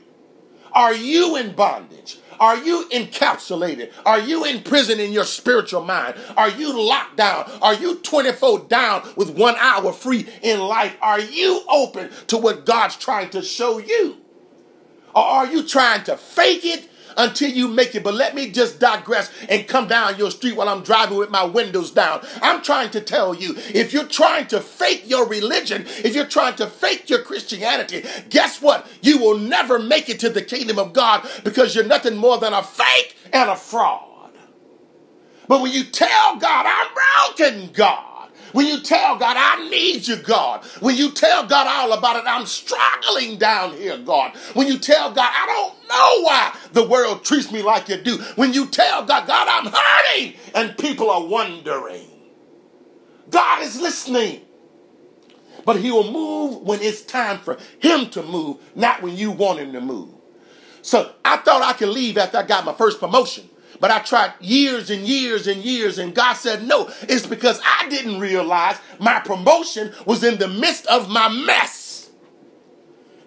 Are 0.73 0.95
you 0.95 1.37
in 1.37 1.55
bondage? 1.55 2.19
Are 2.41 2.57
you 2.57 2.89
encapsulated? 2.93 3.93
Are 4.05 4.21
you 4.21 4.45
in 4.45 4.63
prison 4.63 5.01
in 5.01 5.13
your 5.13 5.25
spiritual 5.25 5.85
mind? 5.85 6.17
Are 6.37 6.51
you 6.51 6.79
locked 6.81 7.17
down? 7.17 7.51
Are 7.63 7.75
you 7.75 7.97
24 7.97 8.61
down 8.61 9.09
with 9.17 9.31
one 9.31 9.57
hour 9.59 9.93
free 9.93 10.27
in 10.43 10.61
life? 10.61 10.97
Are 11.01 11.21
you 11.21 11.63
open 11.69 12.11
to 12.29 12.37
what 12.37 12.67
God's 12.67 12.97
trying 12.97 13.31
to 13.31 13.43
show 13.43 13.79
you? 13.79 14.19
Or 15.15 15.23
are 15.23 15.47
you 15.47 15.63
trying 15.63 16.05
to 16.05 16.17
fake 16.17 16.65
it 16.65 16.89
until 17.17 17.51
you 17.51 17.69
make 17.69 17.95
it. 17.95 18.03
But 18.03 18.15
let 18.15 18.35
me 18.35 18.51
just 18.51 18.79
digress 18.79 19.31
and 19.49 19.67
come 19.67 19.89
down 19.89 20.19
your 20.19 20.31
street 20.31 20.57
while 20.57 20.69
I'm 20.69 20.83
driving 20.83 21.19
with 21.19 21.31
my 21.31 21.45
windows 21.45 21.91
down. 21.91 22.27
I'm 22.43 22.63
trying 22.63 22.91
to 22.91 23.01
tell 23.01 23.35
you 23.35 23.55
if 23.57 23.93
you're 23.93 24.07
trying 24.07 24.47
to 24.49 24.61
fake 24.61 25.05
your 25.07 25.27
religion, 25.27 25.85
if 25.87 26.15
you're 26.15 26.27
trying 26.27 26.57
to 26.57 26.67
fake 26.67 27.11
your 27.11 27.23
Christianity, 27.23 28.05
guess 28.31 28.61
what? 28.61 28.87
You 29.03 29.19
will 29.19 29.39
never 29.39 29.79
make 29.79 30.09
it 30.09 30.21
to 30.21 30.31
the 30.31 30.43
kingdom 30.43 30.79
of 30.79 30.93
God 30.93 31.29
because 31.45 31.75
you're 31.75 31.85
nothing 31.85 32.17
more 32.17 32.39
than 32.39 32.53
a 32.53 32.63
fake 32.63 33.17
and 33.33 33.51
a 33.51 33.57
fraud. 33.57 34.33
But 35.47 35.61
when 35.61 35.73
you 35.73 35.85
tell 35.85 36.37
God, 36.37 36.67
I'm 36.67 37.37
broken, 37.37 37.73
God. 37.73 38.14
When 38.55 38.69
you 38.69 38.79
tell 38.79 39.17
God, 39.17 39.37
I 39.37 39.69
need 39.69 40.07
you, 40.07 40.15
God. 40.15 40.65
When 40.79 40.95
you 40.95 41.11
tell 41.11 41.45
God 41.45 41.67
all 41.67 41.93
about 41.93 42.15
it, 42.15 42.23
I'm 42.25 42.47
struggling 42.47 43.37
down 43.37 43.73
here, 43.73 43.99
God. 43.99 44.37
When 44.55 44.69
you 44.69 44.79
tell 44.79 45.13
God, 45.13 45.29
I 45.29 45.45
don't 45.47 45.89
know 45.89 46.23
why 46.23 46.57
the 46.73 46.87
world 46.87 47.25
treats 47.25 47.51
me 47.51 47.63
like 47.63 47.89
you 47.89 47.97
do. 47.97 48.19
When 48.37 48.53
you 48.53 48.67
tell 48.67 49.05
God, 49.05 49.27
God, 49.27 49.49
I'm 49.51 49.73
hurting, 49.73 50.35
and 50.55 50.79
people 50.79 51.11
are 51.11 51.27
wondering. 51.27 52.07
God 53.29 53.63
is 53.63 53.81
listening. 53.81 54.43
But 55.65 55.81
he 55.81 55.91
will 55.91 56.13
move 56.13 56.63
when 56.63 56.81
it's 56.81 57.03
time 57.03 57.41
for 57.41 57.59
him 57.81 58.09
to 58.11 58.23
move, 58.23 58.59
not 58.77 59.03
when 59.03 59.17
you 59.17 59.33
want 59.33 59.59
him 59.59 59.73
to 59.73 59.81
move. 59.81 60.11
So 60.81 61.13
I 61.25 61.39
thought 61.39 61.63
I 61.63 61.73
could 61.73 61.89
leave 61.89 62.19
after 62.19 62.39
I 62.39 62.45
got 62.45 62.65
my 62.65 62.75
first 62.75 63.01
promotion. 63.01 63.51
But 63.85 63.91
I 63.91 63.99
tried 63.99 64.33
years 64.41 64.89
and 64.89 65.03
years 65.03 65.47
and 65.47 65.63
years, 65.63 65.99
and 65.99 66.15
God 66.15 66.33
said, 66.39 66.67
No, 66.67 66.91
it's 67.03 67.27
because 67.27 67.61
I 67.63 67.87
didn't 67.91 68.19
realize 68.19 68.79
my 68.99 69.21
promotion 69.21 69.93
was 70.07 70.25
in 70.25 70.39
the 70.39 70.49
midst 70.49 70.87
of 70.87 71.11
my 71.11 71.29
mess. 71.29 72.09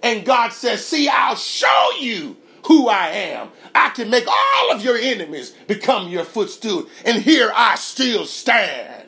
And 0.01 0.25
God 0.25 0.49
says, 0.49 0.83
See, 0.83 1.07
I'll 1.09 1.35
show 1.35 1.91
you 1.99 2.37
who 2.65 2.89
I 2.89 3.09
am. 3.09 3.49
I 3.75 3.89
can 3.89 4.09
make 4.09 4.25
all 4.27 4.71
of 4.71 4.83
your 4.83 4.97
enemies 4.97 5.51
become 5.67 6.07
your 6.07 6.23
footstool. 6.23 6.87
And 7.05 7.21
here 7.21 7.51
I 7.53 7.75
still 7.75 8.25
stand. 8.25 9.07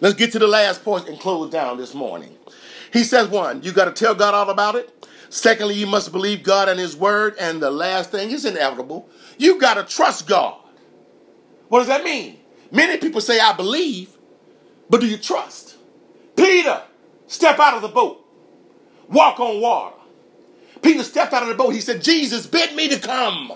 Let's 0.00 0.16
get 0.16 0.32
to 0.32 0.40
the 0.40 0.48
last 0.48 0.82
point 0.82 1.08
and 1.08 1.20
close 1.20 1.52
down 1.52 1.76
this 1.76 1.94
morning. 1.94 2.33
He 2.92 3.04
says, 3.04 3.28
one, 3.28 3.62
you 3.62 3.72
got 3.72 3.86
to 3.86 3.92
tell 3.92 4.14
God 4.14 4.34
all 4.34 4.50
about 4.50 4.74
it. 4.74 5.08
Secondly, 5.28 5.74
you 5.74 5.86
must 5.86 6.12
believe 6.12 6.42
God 6.42 6.68
and 6.68 6.78
His 6.78 6.96
Word. 6.96 7.34
And 7.38 7.60
the 7.60 7.70
last 7.70 8.10
thing 8.10 8.30
is 8.30 8.44
inevitable. 8.44 9.08
You 9.38 9.58
got 9.58 9.74
to 9.74 9.84
trust 9.84 10.26
God. 10.26 10.60
What 11.68 11.80
does 11.80 11.88
that 11.88 12.04
mean? 12.04 12.38
Many 12.70 12.98
people 12.98 13.20
say, 13.20 13.40
I 13.40 13.52
believe, 13.52 14.16
but 14.88 15.00
do 15.00 15.06
you 15.06 15.16
trust? 15.16 15.76
Peter, 16.36 16.82
step 17.26 17.58
out 17.58 17.74
of 17.74 17.82
the 17.82 17.88
boat, 17.88 18.24
walk 19.08 19.40
on 19.40 19.60
water. 19.60 19.96
Peter 20.82 21.02
stepped 21.02 21.32
out 21.32 21.42
of 21.42 21.48
the 21.48 21.54
boat. 21.54 21.70
He 21.70 21.80
said, 21.80 22.02
Jesus 22.02 22.46
bid 22.46 22.74
me 22.76 22.88
to 22.88 22.98
come. 22.98 23.52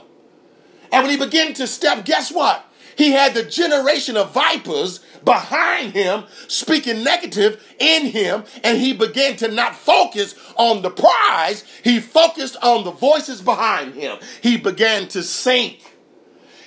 And 0.91 1.05
when 1.05 1.11
he 1.11 1.17
began 1.23 1.53
to 1.55 1.67
step, 1.67 2.05
guess 2.05 2.33
what? 2.33 2.65
He 2.99 3.13
had 3.13 3.33
the 3.33 3.45
generation 3.45 4.17
of 4.17 4.35
vipers 4.35 4.99
behind 5.25 5.93
him 5.93 6.25
speaking 6.49 7.05
negative 7.05 7.65
in 7.79 8.07
him, 8.07 8.43
and 8.65 8.77
he 8.77 8.93
began 8.93 9.37
to 9.37 9.47
not 9.47 9.77
focus 9.77 10.35
on 10.57 10.83
the 10.83 10.91
prize. 10.91 11.63
He 11.85 12.01
focused 12.01 12.57
on 12.61 12.83
the 12.83 12.91
voices 12.91 13.41
behind 13.41 13.95
him. 13.95 14.19
He 14.43 14.57
began 14.57 15.07
to 15.09 15.23
sink. 15.23 15.81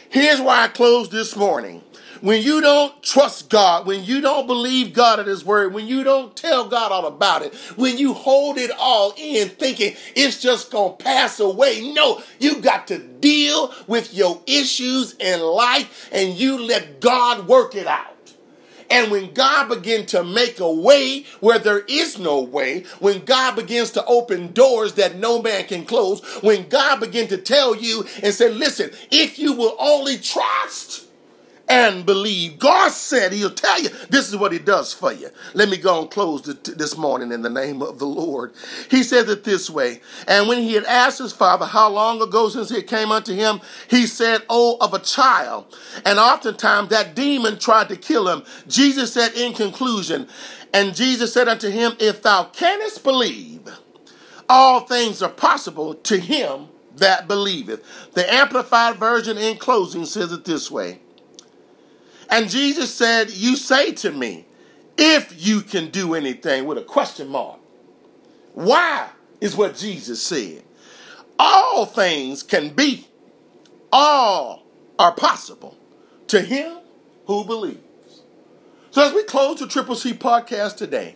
Here's 0.07 0.39
why 0.39 0.63
I 0.63 0.67
closed 0.69 1.11
this 1.11 1.35
morning. 1.35 1.83
When 2.21 2.43
you 2.43 2.61
don't 2.61 3.01
trust 3.01 3.49
God, 3.49 3.87
when 3.87 4.03
you 4.03 4.21
don't 4.21 4.45
believe 4.45 4.93
God 4.93 5.19
at 5.19 5.25
His 5.25 5.43
word, 5.43 5.73
when 5.73 5.87
you 5.87 6.03
don't 6.03 6.35
tell 6.35 6.69
God 6.69 6.91
all 6.91 7.07
about 7.07 7.41
it, 7.41 7.55
when 7.75 7.97
you 7.97 8.13
hold 8.13 8.59
it 8.59 8.69
all 8.77 9.13
in 9.17 9.49
thinking 9.49 9.95
it's 10.15 10.39
just 10.39 10.71
going 10.71 10.97
to 10.97 11.03
pass 11.03 11.39
away, 11.39 11.91
no, 11.93 12.21
you 12.39 12.61
got 12.61 12.87
to 12.87 12.99
deal 12.99 13.73
with 13.87 14.13
your 14.13 14.39
issues 14.45 15.15
in 15.15 15.41
life 15.41 16.09
and 16.11 16.35
you 16.35 16.59
let 16.59 17.01
God 17.01 17.47
work 17.47 17.73
it 17.73 17.87
out. 17.87 18.07
And 18.91 19.09
when 19.09 19.33
God 19.33 19.69
begins 19.69 20.11
to 20.11 20.23
make 20.23 20.59
a 20.59 20.71
way 20.71 21.23
where 21.39 21.57
there 21.57 21.79
is 21.79 22.19
no 22.19 22.41
way, 22.41 22.83
when 22.99 23.23
God 23.23 23.55
begins 23.55 23.91
to 23.91 24.05
open 24.05 24.51
doors 24.51 24.93
that 24.95 25.15
no 25.15 25.41
man 25.41 25.63
can 25.65 25.85
close, 25.85 26.21
when 26.43 26.67
God 26.67 26.99
begins 26.99 27.29
to 27.29 27.37
tell 27.37 27.73
you 27.73 28.05
and 28.21 28.33
say, 28.33 28.49
listen, 28.49 28.91
if 29.09 29.39
you 29.39 29.53
will 29.53 29.77
only 29.79 30.17
trust, 30.17 31.07
and 31.71 32.05
believe. 32.05 32.59
God 32.59 32.91
said 32.91 33.31
He'll 33.31 33.49
tell 33.49 33.81
you 33.81 33.89
this 34.09 34.27
is 34.27 34.35
what 34.35 34.51
He 34.51 34.59
does 34.59 34.93
for 34.93 35.13
you. 35.13 35.29
Let 35.53 35.69
me 35.69 35.77
go 35.77 36.01
and 36.01 36.11
close 36.11 36.41
this 36.43 36.97
morning 36.97 37.31
in 37.31 37.41
the 37.41 37.49
name 37.49 37.81
of 37.81 37.97
the 37.97 38.05
Lord. 38.05 38.53
He 38.89 39.03
said 39.03 39.29
it 39.29 39.45
this 39.45 39.69
way. 39.69 40.01
And 40.27 40.49
when 40.49 40.59
he 40.59 40.73
had 40.73 40.85
asked 40.85 41.19
his 41.19 41.33
father 41.33 41.65
how 41.65 41.89
long 41.89 42.21
ago 42.21 42.49
since 42.49 42.69
he 42.69 42.81
came 42.83 43.11
unto 43.11 43.33
him, 43.33 43.61
he 43.89 44.05
said, 44.07 44.41
Oh, 44.49 44.77
of 44.81 44.93
a 44.93 44.99
child. 44.99 45.77
And 46.05 46.19
oftentimes 46.19 46.89
that 46.89 47.15
demon 47.15 47.57
tried 47.57 47.89
to 47.89 47.95
kill 47.95 48.27
him. 48.27 48.43
Jesus 48.67 49.13
said 49.13 49.33
in 49.35 49.53
conclusion, 49.53 50.27
and 50.73 50.95
Jesus 50.95 51.33
said 51.33 51.47
unto 51.47 51.69
him, 51.69 51.93
If 51.99 52.21
thou 52.21 52.45
canst 52.45 53.03
believe, 53.03 53.61
all 54.49 54.81
things 54.81 55.21
are 55.23 55.29
possible 55.29 55.95
to 55.95 56.19
him 56.19 56.67
that 56.97 57.29
believeth. 57.29 57.83
The 58.13 58.31
Amplified 58.33 58.97
Version 58.97 59.37
in 59.37 59.57
closing 59.57 60.05
says 60.05 60.33
it 60.33 60.45
this 60.45 60.71
way. 60.71 61.00
And 62.31 62.49
Jesus 62.49 62.93
said, 62.93 63.29
You 63.29 63.55
say 63.55 63.91
to 63.93 64.11
me, 64.11 64.45
if 64.97 65.45
you 65.45 65.61
can 65.61 65.89
do 65.89 66.15
anything 66.15 66.65
with 66.65 66.77
a 66.77 66.83
question 66.83 67.27
mark. 67.27 67.59
Why 68.53 69.09
is 69.41 69.57
what 69.57 69.75
Jesus 69.75 70.21
said. 70.21 70.63
All 71.37 71.85
things 71.85 72.43
can 72.43 72.69
be, 72.69 73.07
all 73.91 74.63
are 74.99 75.11
possible 75.11 75.75
to 76.27 76.39
him 76.41 76.77
who 77.25 77.43
believes. 77.43 77.79
So 78.91 79.01
as 79.03 79.13
we 79.13 79.23
close 79.23 79.59
the 79.59 79.67
Triple 79.67 79.95
C 79.95 80.13
podcast 80.13 80.77
today, 80.77 81.15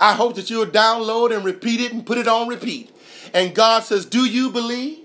I 0.00 0.14
hope 0.14 0.36
that 0.36 0.48
you'll 0.48 0.66
download 0.66 1.34
and 1.34 1.44
repeat 1.44 1.80
it 1.80 1.92
and 1.92 2.06
put 2.06 2.16
it 2.16 2.26
on 2.26 2.48
repeat. 2.48 2.90
And 3.34 3.54
God 3.54 3.84
says, 3.84 4.06
Do 4.06 4.24
you 4.24 4.50
believe? 4.50 4.99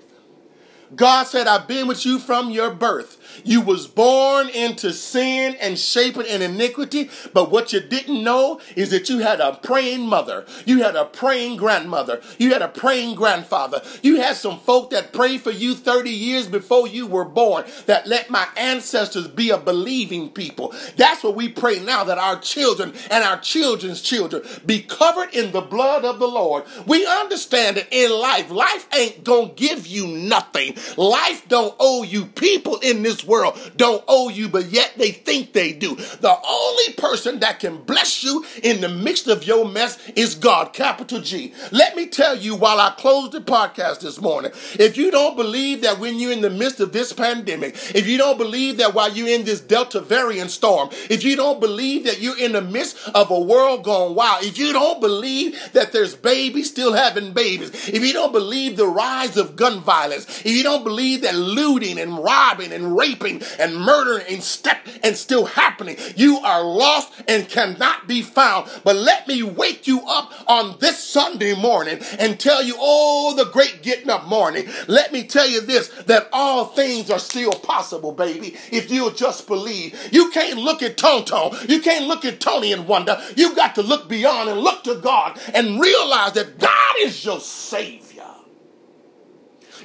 God 0.94 1.24
said, 1.24 1.48
I've 1.48 1.68
been 1.68 1.88
with 1.88 2.06
you 2.06 2.20
from 2.20 2.50
your 2.50 2.72
birth. 2.72 3.18
You 3.44 3.62
was 3.62 3.88
born 3.88 4.50
into 4.50 4.94
sin 4.94 5.56
and 5.60 5.78
shaped 5.78 6.18
in 6.18 6.42
iniquity, 6.42 7.10
but 7.34 7.52
what 7.52 7.74
you 7.74 7.80
didn't 7.80 8.24
know 8.24 8.60
is 8.76 8.92
that 8.92 9.10
you 9.10 9.20
had 9.20 9.40
a 9.40 9.60
praying 9.62 10.08
mother. 10.08 10.46
You 10.66 10.84
had 10.84 10.96
a 10.96 11.06
praying 11.06 11.58
grandmother. 11.58 12.22
You 12.38 12.54
had 12.54 12.62
a 12.62 12.68
praying 12.68 13.16
grandfather. 13.16 13.82
You 14.02 14.18
had 14.22 14.36
some 14.36 14.60
folk 14.60 14.92
that 14.92 15.14
prayed 15.14 15.42
for 15.42 15.52
you 15.52 15.76
30 15.76 16.10
years 16.10 16.48
before 16.48 16.88
you 16.88 17.08
were 17.08 17.26
born 17.26 17.66
that 17.88 18.08
let 18.08 18.30
my 18.30 18.48
ancestors 18.58 19.28
be 19.28 19.50
a 19.50 19.58
believing 19.58 20.30
people. 20.30 20.74
That's 20.98 21.24
what 21.24 21.36
we 21.36 21.50
pray 21.50 21.80
now 21.80 22.04
that 22.06 22.18
our 22.18 22.40
children 22.40 22.94
and 23.10 23.24
our 23.24 23.40
children's 23.40 24.02
children 24.02 24.44
be 24.66 24.82
covered 24.82 25.34
in 25.34 25.52
the 25.52 25.62
blood 25.62 26.06
of 26.06 26.20
the 26.20 26.28
Lord. 26.28 26.64
We 26.86 27.06
understand 27.06 27.78
that 27.78 27.88
in 27.92 28.12
life, 28.12 28.50
life 28.50 28.88
ain't 28.94 29.24
gonna 29.24 29.52
give 29.56 29.88
you 29.88 30.08
nothing. 30.08 30.75
Life 30.98 31.48
don't 31.48 31.76
owe 31.80 32.04
you 32.04 32.26
people 32.26 32.78
in 32.80 33.04
this 33.04 33.24
world 33.24 33.58
don't 33.76 34.04
owe 34.08 34.30
you, 34.30 34.50
but 34.50 34.66
yet 34.66 34.94
they 34.98 35.12
think 35.12 35.54
they 35.54 35.74
do. 35.74 35.96
The 35.96 36.36
only 36.48 36.94
person 36.94 37.40
that 37.40 37.60
can 37.60 37.84
bless 37.84 38.24
you 38.24 38.46
in 38.64 38.82
the 38.82 38.90
midst 38.90 39.28
of 39.28 39.46
your 39.46 39.68
mess 39.68 39.98
is 40.10 40.36
God, 40.36 40.74
capital 40.74 41.22
G. 41.22 41.54
Let 41.72 41.96
me 41.96 42.08
tell 42.08 42.36
you 42.38 42.56
while 42.56 42.80
I 42.80 42.92
close 42.98 43.32
the 43.32 43.42
podcast 43.42 44.02
this 44.02 44.22
morning, 44.22 44.52
if 44.80 44.98
you 44.98 45.12
don't 45.12 45.36
believe 45.36 45.82
that 45.82 46.00
when 46.00 46.20
you're 46.20 46.32
in 46.32 46.42
the 46.42 46.50
midst 46.50 46.80
of 46.80 46.92
this 46.92 47.14
pandemic, 47.14 47.76
if 47.96 48.08
you 48.08 48.18
don't 48.18 48.38
believe 48.38 48.78
that 48.78 48.94
while 48.94 49.12
you're 49.12 49.28
in 49.28 49.46
this 49.46 49.62
Delta 49.62 50.02
variant 50.02 50.52
storm, 50.52 50.90
if 51.10 51.24
you 51.24 51.36
don't 51.36 51.60
believe 51.60 52.06
that 52.06 52.22
you're 52.22 52.40
in 52.40 52.54
the 52.54 52.62
midst 52.62 52.98
of 53.10 53.32
a 53.32 53.40
world 53.40 53.84
gone 53.84 54.16
wild, 54.16 54.44
if 54.44 54.58
you 54.58 54.74
don't 54.74 55.02
believe 55.02 55.58
that 55.74 55.92
there's 55.92 56.16
babies 56.16 56.70
still 56.70 56.94
having 56.94 57.34
babies, 57.34 57.70
if 57.88 58.04
you 58.04 58.14
don't 58.14 58.32
believe 58.32 58.78
the 58.78 58.88
rise 58.88 59.38
of 59.38 59.56
gun 59.56 59.80
violence, 59.80 60.26
if 60.40 60.48
you 60.48 60.64
don't 60.66 60.84
believe 60.84 61.22
that 61.22 61.36
looting 61.36 62.00
and 62.00 62.18
robbing 62.18 62.74
and 62.74 62.98
raping 62.98 63.42
and 63.60 63.78
murdering 63.78 64.26
and 64.28 64.44
step 64.44 64.80
and 65.04 65.16
still 65.16 65.46
happening. 65.46 65.96
You 66.16 66.40
are 66.40 66.64
lost 66.64 67.14
and 67.28 67.48
cannot 67.48 68.08
be 68.08 68.24
found. 68.24 68.70
But 68.84 68.96
let 68.96 69.28
me 69.28 69.44
wake 69.44 69.86
you 69.86 70.02
up 70.08 70.34
on 70.48 70.78
this 70.80 70.98
Sunday 70.98 71.54
morning 71.56 72.00
and 72.18 72.40
tell 72.40 72.64
you, 72.64 72.76
oh, 72.80 73.36
the 73.36 73.46
great 73.46 73.84
getting 73.84 74.10
up 74.10 74.26
morning. 74.26 74.68
Let 74.88 75.14
me 75.14 75.26
tell 75.26 75.48
you 75.48 75.62
this, 75.62 75.90
that 76.08 76.30
all 76.34 76.66
things 76.66 77.12
are 77.12 77.20
still 77.20 77.54
possible, 77.54 78.12
baby, 78.12 78.58
if 78.72 78.90
you'll 78.90 79.12
just 79.12 79.46
believe. 79.48 79.96
You 80.12 80.32
can't 80.32 80.60
look 80.60 80.82
at 80.82 80.98
Tonto. 80.98 81.56
You 81.68 81.80
can't 81.80 82.08
look 82.08 82.26
at 82.26 82.40
Tony 82.40 82.74
and 82.74 82.88
wonder. 82.88 83.22
You 83.36 83.56
got 83.56 83.76
to 83.76 83.84
look 83.84 84.10
beyond 84.10 84.50
and 84.50 84.60
look 84.62 84.84
to 84.86 84.96
God 84.96 85.40
and 85.54 85.80
realize 85.80 86.34
that 86.34 86.58
God 86.58 86.96
is 87.02 87.24
your 87.24 87.40
Savior 87.40 88.15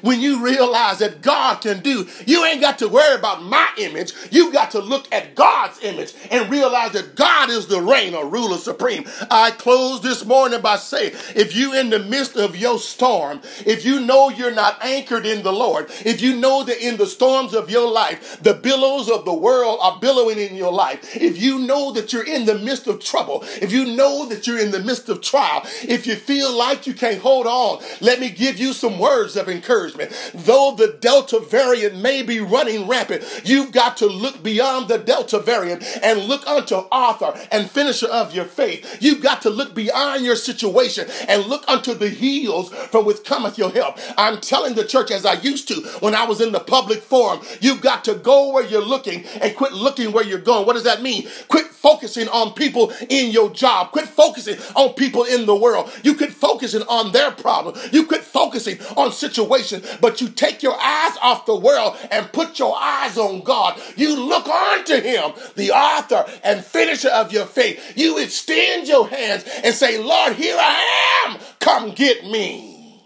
when 0.03 0.21
you 0.21 0.45
realize 0.45 0.99
that 0.99 1.23
God 1.23 1.61
can 1.61 1.81
do, 1.81 2.07
you 2.27 2.45
ain't 2.45 2.61
got 2.61 2.79
to 2.79 2.89
worry 2.89 3.15
about 3.15 3.43
my 3.43 3.69
image. 3.79 4.13
You 4.31 4.53
got 4.53 4.71
to 4.73 4.81
look 4.81 5.13
at 5.13 5.35
God's 5.35 5.83
image 5.83 6.15
and 6.31 6.51
realize 6.51 6.93
that 6.93 7.15
God 7.15 7.51
is 7.51 7.67
the 7.67 7.77
reigner, 7.77 8.31
ruler 8.31 8.59
supreme. 8.59 9.05
I 9.31 9.51
close 9.51 10.01
this 10.01 10.25
morning 10.25 10.61
by 10.61 10.77
saying, 10.77 11.13
if 11.35 11.55
you 11.55 11.75
in 11.75 11.91
the 11.91 11.99
midst 11.99 12.37
of 12.37 12.57
your 12.57 12.79
storm, 12.79 13.41
if 13.67 13.85
you 13.85 14.01
know 14.01 14.31
you're 14.31 14.55
not 14.55 14.83
anchored 14.85 15.27
in 15.27 15.43
the 15.43 15.53
Lord, 15.53 15.91
if 16.05 16.21
you 16.21 16.37
know 16.37 16.65
that 16.65 16.85
in 16.85 16.97
the 16.97 17.07
storms 17.07 17.55
of 17.55 17.71
your 17.71 17.91
life, 17.91 18.41
the 18.43 18.55
billows 18.55 19.11
of 19.11 19.25
the 19.25 19.35
world 19.35 19.79
are 19.83 19.99
billowing 20.01 20.39
in 20.39 20.55
your 20.55 20.73
life, 20.73 21.17
if 21.17 21.41
you 21.41 21.59
know 21.61 21.93
that 21.93 22.13
you're 22.13 22.27
in 22.27 22.47
the 22.47 22.59
midst 22.59 22.87
of 22.87 23.01
trouble, 23.03 23.43
if 23.61 23.73
you 23.73 23.97
know 23.97 24.27
that 24.29 24.47
you're 24.47 24.59
in 24.59 24.71
the 24.71 24.81
midst 24.83 25.09
of 25.09 25.21
trial, 25.21 25.63
if 25.83 26.07
you 26.07 26.15
feel 26.15 26.57
like 26.57 26.87
you 26.87 26.95
can't 26.95 27.21
hold 27.21 27.47
on, 27.47 27.83
let 28.01 28.21
me 28.21 28.31
give 28.31 28.59
you 28.59 28.73
some 28.73 28.99
words 28.99 29.37
of 29.37 29.49
encouragement 29.49 29.90
Though 30.35 30.75
the 30.77 30.97
Delta 31.01 31.41
variant 31.41 31.97
may 31.97 32.23
be 32.23 32.41
running 32.41 32.89
rampant, 32.89 33.25
you've 33.45 33.73
got 33.73 33.97
to 33.99 34.07
look 34.07 34.43
beyond 34.43 34.89
the 34.89 34.99
Delta 34.99 35.39
variant 35.39 35.83
and 36.03 36.21
look 36.21 36.47
unto 36.47 36.75
author 36.75 37.39
and 37.51 37.71
finisher 37.71 38.09
of 38.09 38.35
your 38.35 38.45
faith. 38.45 38.99
You've 39.01 39.23
got 39.23 39.43
to 39.43 39.51
look 39.51 39.75
beyond 39.75 40.25
your 40.25 40.37
situation 40.37 41.09
and 41.29 41.47
look 41.47 41.65
unto 41.69 41.95
the 41.95 42.09
hills 42.09 42.73
from 42.73 43.05
which 43.05 43.25
cometh 43.25 43.59
your 43.59 43.71
help. 43.71 43.99
I'm 44.17 44.41
telling 44.41 44.75
the 44.75 44.85
church 44.85 45.11
as 45.11 45.27
I 45.27 45.35
used 45.35 45.69
to 45.69 45.75
when 46.01 46.15
I 46.15 46.25
was 46.25 46.41
in 46.41 46.53
the 46.53 46.61
public 46.61 47.03
forum, 47.03 47.41
you've 47.61 47.81
got 47.81 48.05
to 48.05 48.15
go 48.15 48.53
where 48.53 48.65
you're 48.65 48.85
looking 48.85 49.25
and 49.41 49.57
quit 49.57 49.73
looking 49.73 50.13
where 50.13 50.25
you're 50.25 50.39
going. 50.39 50.67
What 50.67 50.75
does 50.75 50.85
that 50.85 51.03
mean? 51.03 51.29
Quit 51.49 51.67
focusing 51.67 52.29
on 52.29 52.53
people 52.53 52.93
in 53.09 53.31
your 53.31 53.51
job. 53.51 53.91
Quit 53.93 54.07
focusing 54.07 54.59
on 54.77 54.93
people 54.95 55.25
in 55.25 55.47
the 55.47 55.57
world. 55.57 55.91
You 56.03 56.15
quit 56.15 56.33
focusing 56.33 56.83
on 56.83 57.13
their 57.13 57.31
problem. 57.31 57.79
You 57.91 58.07
quit 58.07 58.23
focusing 58.23 58.79
on 58.97 59.13
situations, 59.13 59.80
but 60.01 60.21
you 60.21 60.29
take 60.29 60.63
your 60.63 60.79
eyes 60.81 61.17
off 61.23 61.47
the 61.47 61.57
world 61.57 61.97
and 62.11 62.33
put 62.33 62.59
your 62.59 62.77
eyes 62.77 63.19
on 63.19 63.43
God. 63.43 63.81
You 63.97 64.17
look 64.17 64.49
unto 64.49 65.01
Him, 65.01 65.33
the 65.57 65.73
author 65.73 66.25
and 66.43 66.65
finisher 66.65 67.11
of 67.11 67.33
your 67.33 67.47
faith. 67.47 67.95
You 67.97 68.19
extend 68.19 68.89
your 68.89 69.09
hands 69.09 69.45
and 69.65 69.75
say, 69.75 69.99
Lord, 69.99 70.35
here 70.35 70.57
I 70.59 71.27
am. 71.27 71.39
Come 71.61 71.93
get 71.93 72.25
me. 72.25 73.03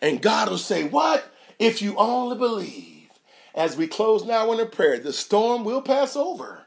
And 0.00 0.22
God 0.22 0.48
will 0.48 0.58
say, 0.58 0.84
What? 0.84 1.32
If 1.58 1.82
you 1.82 1.96
only 1.96 2.36
believe. 2.36 2.94
As 3.54 3.76
we 3.76 3.88
close 3.88 4.24
now 4.24 4.52
in 4.52 4.60
a 4.60 4.66
prayer, 4.66 5.00
the 5.00 5.12
storm 5.12 5.64
will 5.64 5.82
pass 5.82 6.14
over. 6.14 6.66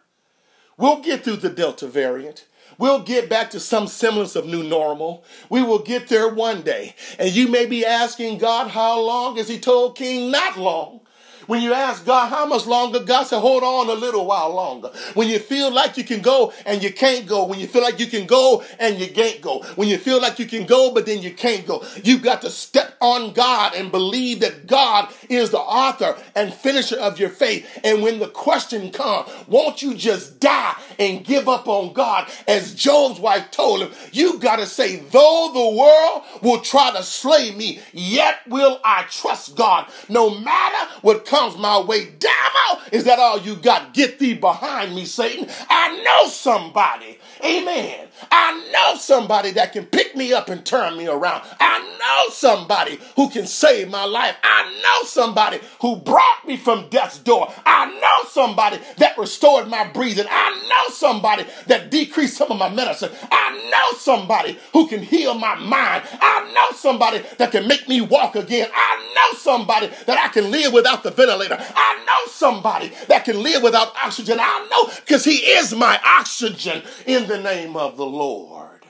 We'll 0.78 1.02
get 1.02 1.24
through 1.24 1.38
the 1.38 1.50
Delta 1.50 1.88
variant. 1.88 2.46
We'll 2.82 3.04
get 3.04 3.30
back 3.30 3.52
to 3.52 3.60
some 3.60 3.86
semblance 3.86 4.36
of 4.36 4.48
new 4.48 4.64
normal. 4.64 5.24
We 5.52 5.62
will 5.62 5.78
get 5.84 6.08
there 6.08 6.28
one 6.28 6.64
day. 6.64 6.96
And 7.20 7.30
you 7.30 7.48
may 7.48 7.68
be 7.68 7.86
asking 7.86 8.40
God 8.40 8.70
how 8.70 9.00
long, 9.00 9.38
as 9.38 9.48
he 9.48 9.60
told 9.60 9.96
King, 9.96 10.32
not 10.32 10.58
long. 10.58 11.02
When 11.48 11.62
you 11.62 11.74
ask 11.74 12.06
God 12.06 12.28
how 12.30 12.46
much 12.46 12.66
longer, 12.66 13.00
God 13.00 13.24
said, 13.24 13.40
hold 13.40 13.64
on 13.64 13.90
a 13.90 13.94
little 13.94 14.26
while 14.26 14.54
longer. 14.54 14.90
When 15.14 15.28
you 15.28 15.40
feel 15.40 15.72
like 15.72 15.98
you 15.98 16.04
can 16.04 16.22
go 16.22 16.54
and 16.66 16.84
you 16.84 16.94
can't 16.94 17.26
go. 17.28 17.46
When 17.46 17.60
you 17.60 17.68
feel 17.68 17.82
like 17.82 18.00
you 18.00 18.08
can 18.08 18.28
go 18.28 18.64
and 18.80 18.98
you 19.00 19.08
can't 19.08 19.42
go. 19.42 19.64
When 19.76 19.88
you 19.88 19.98
feel 19.98 20.22
like 20.22 20.40
you 20.40 20.46
can 20.46 20.66
go, 20.66 20.94
but 20.94 21.06
then 21.06 21.22
you 21.22 21.34
can't 21.34 21.66
go. 21.66 21.84
You've 22.04 22.22
got 22.22 22.42
to 22.42 22.50
step 22.50 22.96
on 23.02 23.34
God 23.34 23.74
and 23.76 23.92
believe 23.92 24.42
that 24.42 24.68
God 24.68 25.12
is 25.30 25.50
the 25.50 25.60
author 25.60 26.16
and 26.36 26.54
finisher 26.54 26.98
of 26.98 27.20
your 27.20 27.30
faith. 27.30 27.68
And 27.84 28.02
when 28.02 28.20
the 28.20 28.28
question 28.28 28.92
comes, 28.92 29.30
won't 29.48 29.82
you 29.82 29.96
just 29.96 30.40
die 30.40 30.76
and 31.00 31.24
give 31.24 31.50
up 31.50 31.68
on 31.68 31.94
God? 31.94 32.30
As 32.48 32.76
Job's 32.76 33.20
wife 33.20 33.52
told 33.52 33.82
him, 33.82 33.92
you've 34.12 34.42
got 34.42 34.58
to 34.58 34.66
say, 34.66 34.98
though 34.98 35.52
the 35.54 35.78
world 35.78 36.24
will 36.42 36.62
try 36.62 36.92
to 36.92 37.04
slay 37.04 37.52
me, 37.52 37.80
yet 37.92 38.40
will 38.48 38.80
I 38.84 39.04
trust 39.10 39.56
God. 39.56 39.88
No 40.10 40.30
matter 40.30 40.92
what 41.02 41.26
comes 41.32 41.58
my 41.58 41.80
way. 41.80 42.04
Devil, 42.20 42.84
is 42.92 43.06
that 43.06 43.18
all 43.18 43.40
you 43.40 43.56
got? 43.56 43.94
Get 43.94 44.20
thee 44.20 44.34
behind 44.34 44.94
me, 44.94 45.06
Satan. 45.06 45.48
I 45.70 46.04
know 46.04 46.28
somebody. 46.28 47.18
Amen. 47.42 48.10
I 48.30 48.70
know 48.74 49.00
somebody 49.00 49.52
that 49.52 49.72
can 49.72 49.86
pick 49.86 50.14
me 50.16 50.34
up 50.34 50.50
and 50.50 50.66
turn 50.66 50.98
me 50.98 51.08
around. 51.08 51.44
I 51.60 51.80
know 51.80 52.34
somebody 52.34 53.00
who 53.16 53.30
can 53.30 53.48
save 53.48 53.90
my 53.90 54.04
life. 54.04 54.36
I 54.44 54.80
know 54.84 55.08
somebody 55.08 55.60
who 55.80 55.96
brought 55.96 56.46
me 56.46 56.58
from 56.58 56.90
death's 56.90 57.18
door. 57.20 57.52
I 57.66 57.86
know 58.00 58.30
somebody 58.30 58.80
that 58.98 59.18
restored 59.18 59.70
my 59.70 59.88
breathing. 59.88 60.28
I 60.30 60.68
know 60.70 60.94
somebody 60.94 61.46
that 61.68 61.90
decreased 61.90 62.38
some 62.38 62.52
of 62.52 62.58
my 62.58 62.70
medicine. 62.70 63.12
I 63.32 63.70
know 63.72 63.98
somebody 63.98 64.60
who 64.74 64.88
can 64.88 65.02
heal 65.02 65.34
my 65.34 65.56
mind. 65.56 66.04
I 66.22 66.52
know 66.54 66.78
somebody 66.78 67.24
that 67.38 67.52
can 67.52 67.68
make 67.68 67.88
me 67.88 68.02
walk 68.02 68.36
again. 68.36 68.70
I 68.74 69.14
know 69.16 69.38
somebody 69.38 69.88
that 70.06 70.18
I 70.18 70.28
can 70.28 70.52
live 70.52 70.74
without 70.74 71.04
the 71.04 71.12
ventilator. 71.26 71.58
I 71.60 72.04
know 72.06 72.32
somebody 72.32 72.92
that 73.08 73.26
can 73.26 73.42
live 73.42 73.64
without 73.64 73.96
oxygen. 73.96 74.40
I 74.40 74.68
know 74.70 74.94
because 75.06 75.24
he 75.24 75.38
is 75.38 75.74
my 75.74 76.00
oxygen 76.06 76.84
in 77.06 77.28
the 77.28 77.40
name 77.40 77.76
of 77.76 77.98
the 77.98 78.06
Lord. 78.06 78.86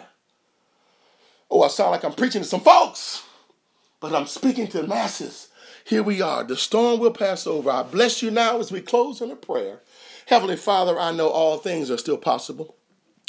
Oh, 1.50 1.64
I 1.64 1.68
sound 1.68 1.92
like 1.92 2.04
I'm 2.06 2.14
preaching 2.14 2.42
to 2.42 2.48
some 2.48 2.62
folks, 2.62 3.24
but 4.00 4.16
I'm 4.16 4.26
speaking 4.26 4.68
to 4.70 4.82
the 4.82 4.88
masses. 4.88 5.50
Here 5.84 6.04
we 6.04 6.22
are. 6.22 6.44
The 6.44 6.56
storm 6.56 7.00
will 7.00 7.12
pass 7.12 7.46
over. 7.46 7.70
I 7.70 7.84
bless 7.84 8.22
you 8.22 8.32
now 8.32 8.60
as 8.60 8.72
we 8.72 8.82
close 8.82 9.20
in 9.22 9.32
a 9.32 9.36
prayer. 9.36 9.82
Heavenly 10.28 10.56
Father, 10.56 10.98
I 10.98 11.12
know 11.12 11.28
all 11.28 11.58
things 11.58 11.92
are 11.92 11.98
still 11.98 12.18
possible, 12.18 12.76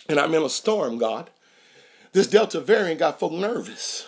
and 0.08 0.20
I'm 0.20 0.34
in 0.34 0.42
a 0.42 0.48
storm, 0.48 0.98
God. 0.98 1.30
This 2.12 2.28
Delta 2.28 2.60
variant 2.60 3.00
got 3.00 3.18
folk 3.18 3.32
nervous. 3.32 4.06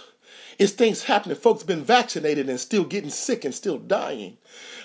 It's 0.58 0.72
things 0.72 1.04
happening. 1.04 1.36
Folks 1.36 1.62
been 1.62 1.84
vaccinated 1.84 2.48
and 2.48 2.60
still 2.60 2.84
getting 2.84 3.10
sick 3.10 3.44
and 3.44 3.54
still 3.54 3.78
dying. 3.78 4.38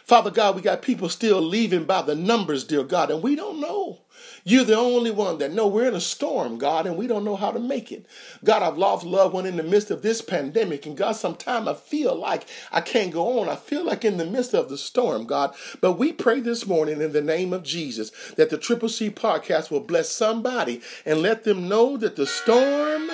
Father 0.03 0.31
God, 0.31 0.55
we 0.55 0.61
got 0.61 0.81
people 0.81 1.09
still 1.09 1.41
leaving 1.41 1.83
by 1.83 2.01
the 2.01 2.15
numbers, 2.15 2.63
dear 2.63 2.83
God, 2.83 3.11
and 3.11 3.21
we 3.21 3.35
don't 3.35 3.59
know. 3.59 3.99
You're 4.43 4.65
the 4.65 4.75
only 4.75 5.11
one 5.11 5.37
that 5.37 5.53
know 5.53 5.67
we're 5.67 5.87
in 5.87 5.93
a 5.93 6.01
storm, 6.01 6.57
God, 6.57 6.87
and 6.87 6.97
we 6.97 7.07
don't 7.07 7.23
know 7.23 7.35
how 7.35 7.51
to 7.51 7.59
make 7.59 7.91
it. 7.91 8.05
God, 8.43 8.63
I've 8.63 8.77
lost 8.77 9.05
loved 9.05 9.33
one 9.33 9.45
in 9.45 9.57
the 9.57 9.63
midst 9.63 9.91
of 9.91 10.01
this 10.01 10.21
pandemic, 10.21 10.85
and 10.85 10.97
God, 10.97 11.13
sometimes 11.13 11.67
I 11.67 11.73
feel 11.73 12.15
like 12.15 12.45
I 12.71 12.81
can't 12.81 13.11
go 13.11 13.39
on. 13.39 13.49
I 13.49 13.55
feel 13.55 13.85
like 13.85 14.03
in 14.03 14.17
the 14.17 14.25
midst 14.25 14.53
of 14.53 14.69
the 14.69 14.77
storm, 14.77 15.25
God. 15.25 15.53
But 15.81 15.93
we 15.93 16.11
pray 16.11 16.39
this 16.39 16.65
morning 16.65 17.01
in 17.01 17.11
the 17.11 17.21
name 17.21 17.53
of 17.53 17.63
Jesus 17.63 18.11
that 18.37 18.49
the 18.49 18.57
Triple 18.57 18.89
C 18.89 19.09
podcast 19.09 19.69
will 19.69 19.81
bless 19.81 20.09
somebody 20.09 20.81
and 21.05 21.21
let 21.21 21.43
them 21.43 21.69
know 21.69 21.97
that 21.97 22.15
the 22.15 22.25
storm 22.25 23.11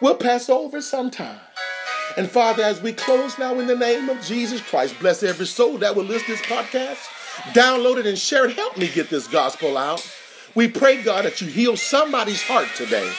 will 0.00 0.14
pass 0.16 0.48
over 0.48 0.80
sometime. 0.80 1.40
And 2.16 2.30
Father, 2.30 2.62
as 2.62 2.82
we 2.82 2.92
close 2.92 3.38
now 3.38 3.58
in 3.58 3.66
the 3.66 3.76
name 3.76 4.08
of 4.08 4.20
Jesus 4.22 4.60
Christ, 4.60 4.98
bless 5.00 5.22
every 5.22 5.46
soul 5.46 5.78
that 5.78 5.94
will 5.94 6.04
listen 6.04 6.26
to 6.26 6.32
this 6.32 6.42
podcast. 6.42 7.06
Download 7.54 7.98
it 7.98 8.06
and 8.06 8.18
share 8.18 8.46
it. 8.46 8.56
Help 8.56 8.76
me 8.76 8.88
get 8.88 9.10
this 9.10 9.26
gospel 9.28 9.78
out. 9.78 10.06
We 10.54 10.68
pray, 10.68 11.02
God, 11.02 11.24
that 11.24 11.40
you 11.40 11.46
heal 11.46 11.76
somebody's 11.76 12.42
heart 12.42 12.68
today. 12.76 13.10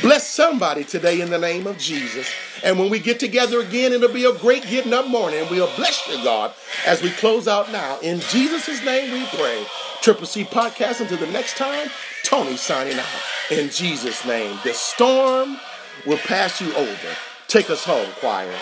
Bless 0.00 0.26
somebody 0.26 0.84
today 0.84 1.20
in 1.20 1.30
the 1.30 1.38
name 1.38 1.66
of 1.66 1.76
Jesus. 1.78 2.26
And 2.64 2.78
when 2.78 2.88
we 2.90 2.98
get 2.98 3.20
together 3.20 3.60
again, 3.60 3.92
it'll 3.92 4.12
be 4.12 4.24
a 4.24 4.32
great 4.38 4.62
getting 4.66 4.92
up 4.94 5.06
morning. 5.06 5.46
We'll 5.50 5.74
bless 5.76 6.08
you, 6.08 6.22
God, 6.24 6.52
as 6.86 7.02
we 7.02 7.10
close 7.10 7.46
out 7.46 7.70
now. 7.70 7.98
In 8.00 8.20
Jesus' 8.20 8.84
name 8.84 9.12
we 9.12 9.26
pray. 9.26 9.64
Triple 10.00 10.26
C 10.26 10.44
Podcast. 10.44 11.00
Until 11.00 11.18
the 11.18 11.26
next 11.26 11.56
time, 11.56 11.88
Tony 12.24 12.56
signing 12.56 12.98
out. 12.98 13.06
In 13.50 13.68
Jesus' 13.70 14.24
name, 14.24 14.58
the 14.64 14.72
storm 14.72 15.58
will 16.06 16.18
pass 16.18 16.60
you 16.60 16.74
over. 16.74 17.16
Take 17.48 17.70
us 17.70 17.82
home, 17.82 18.10
choir. 18.20 18.54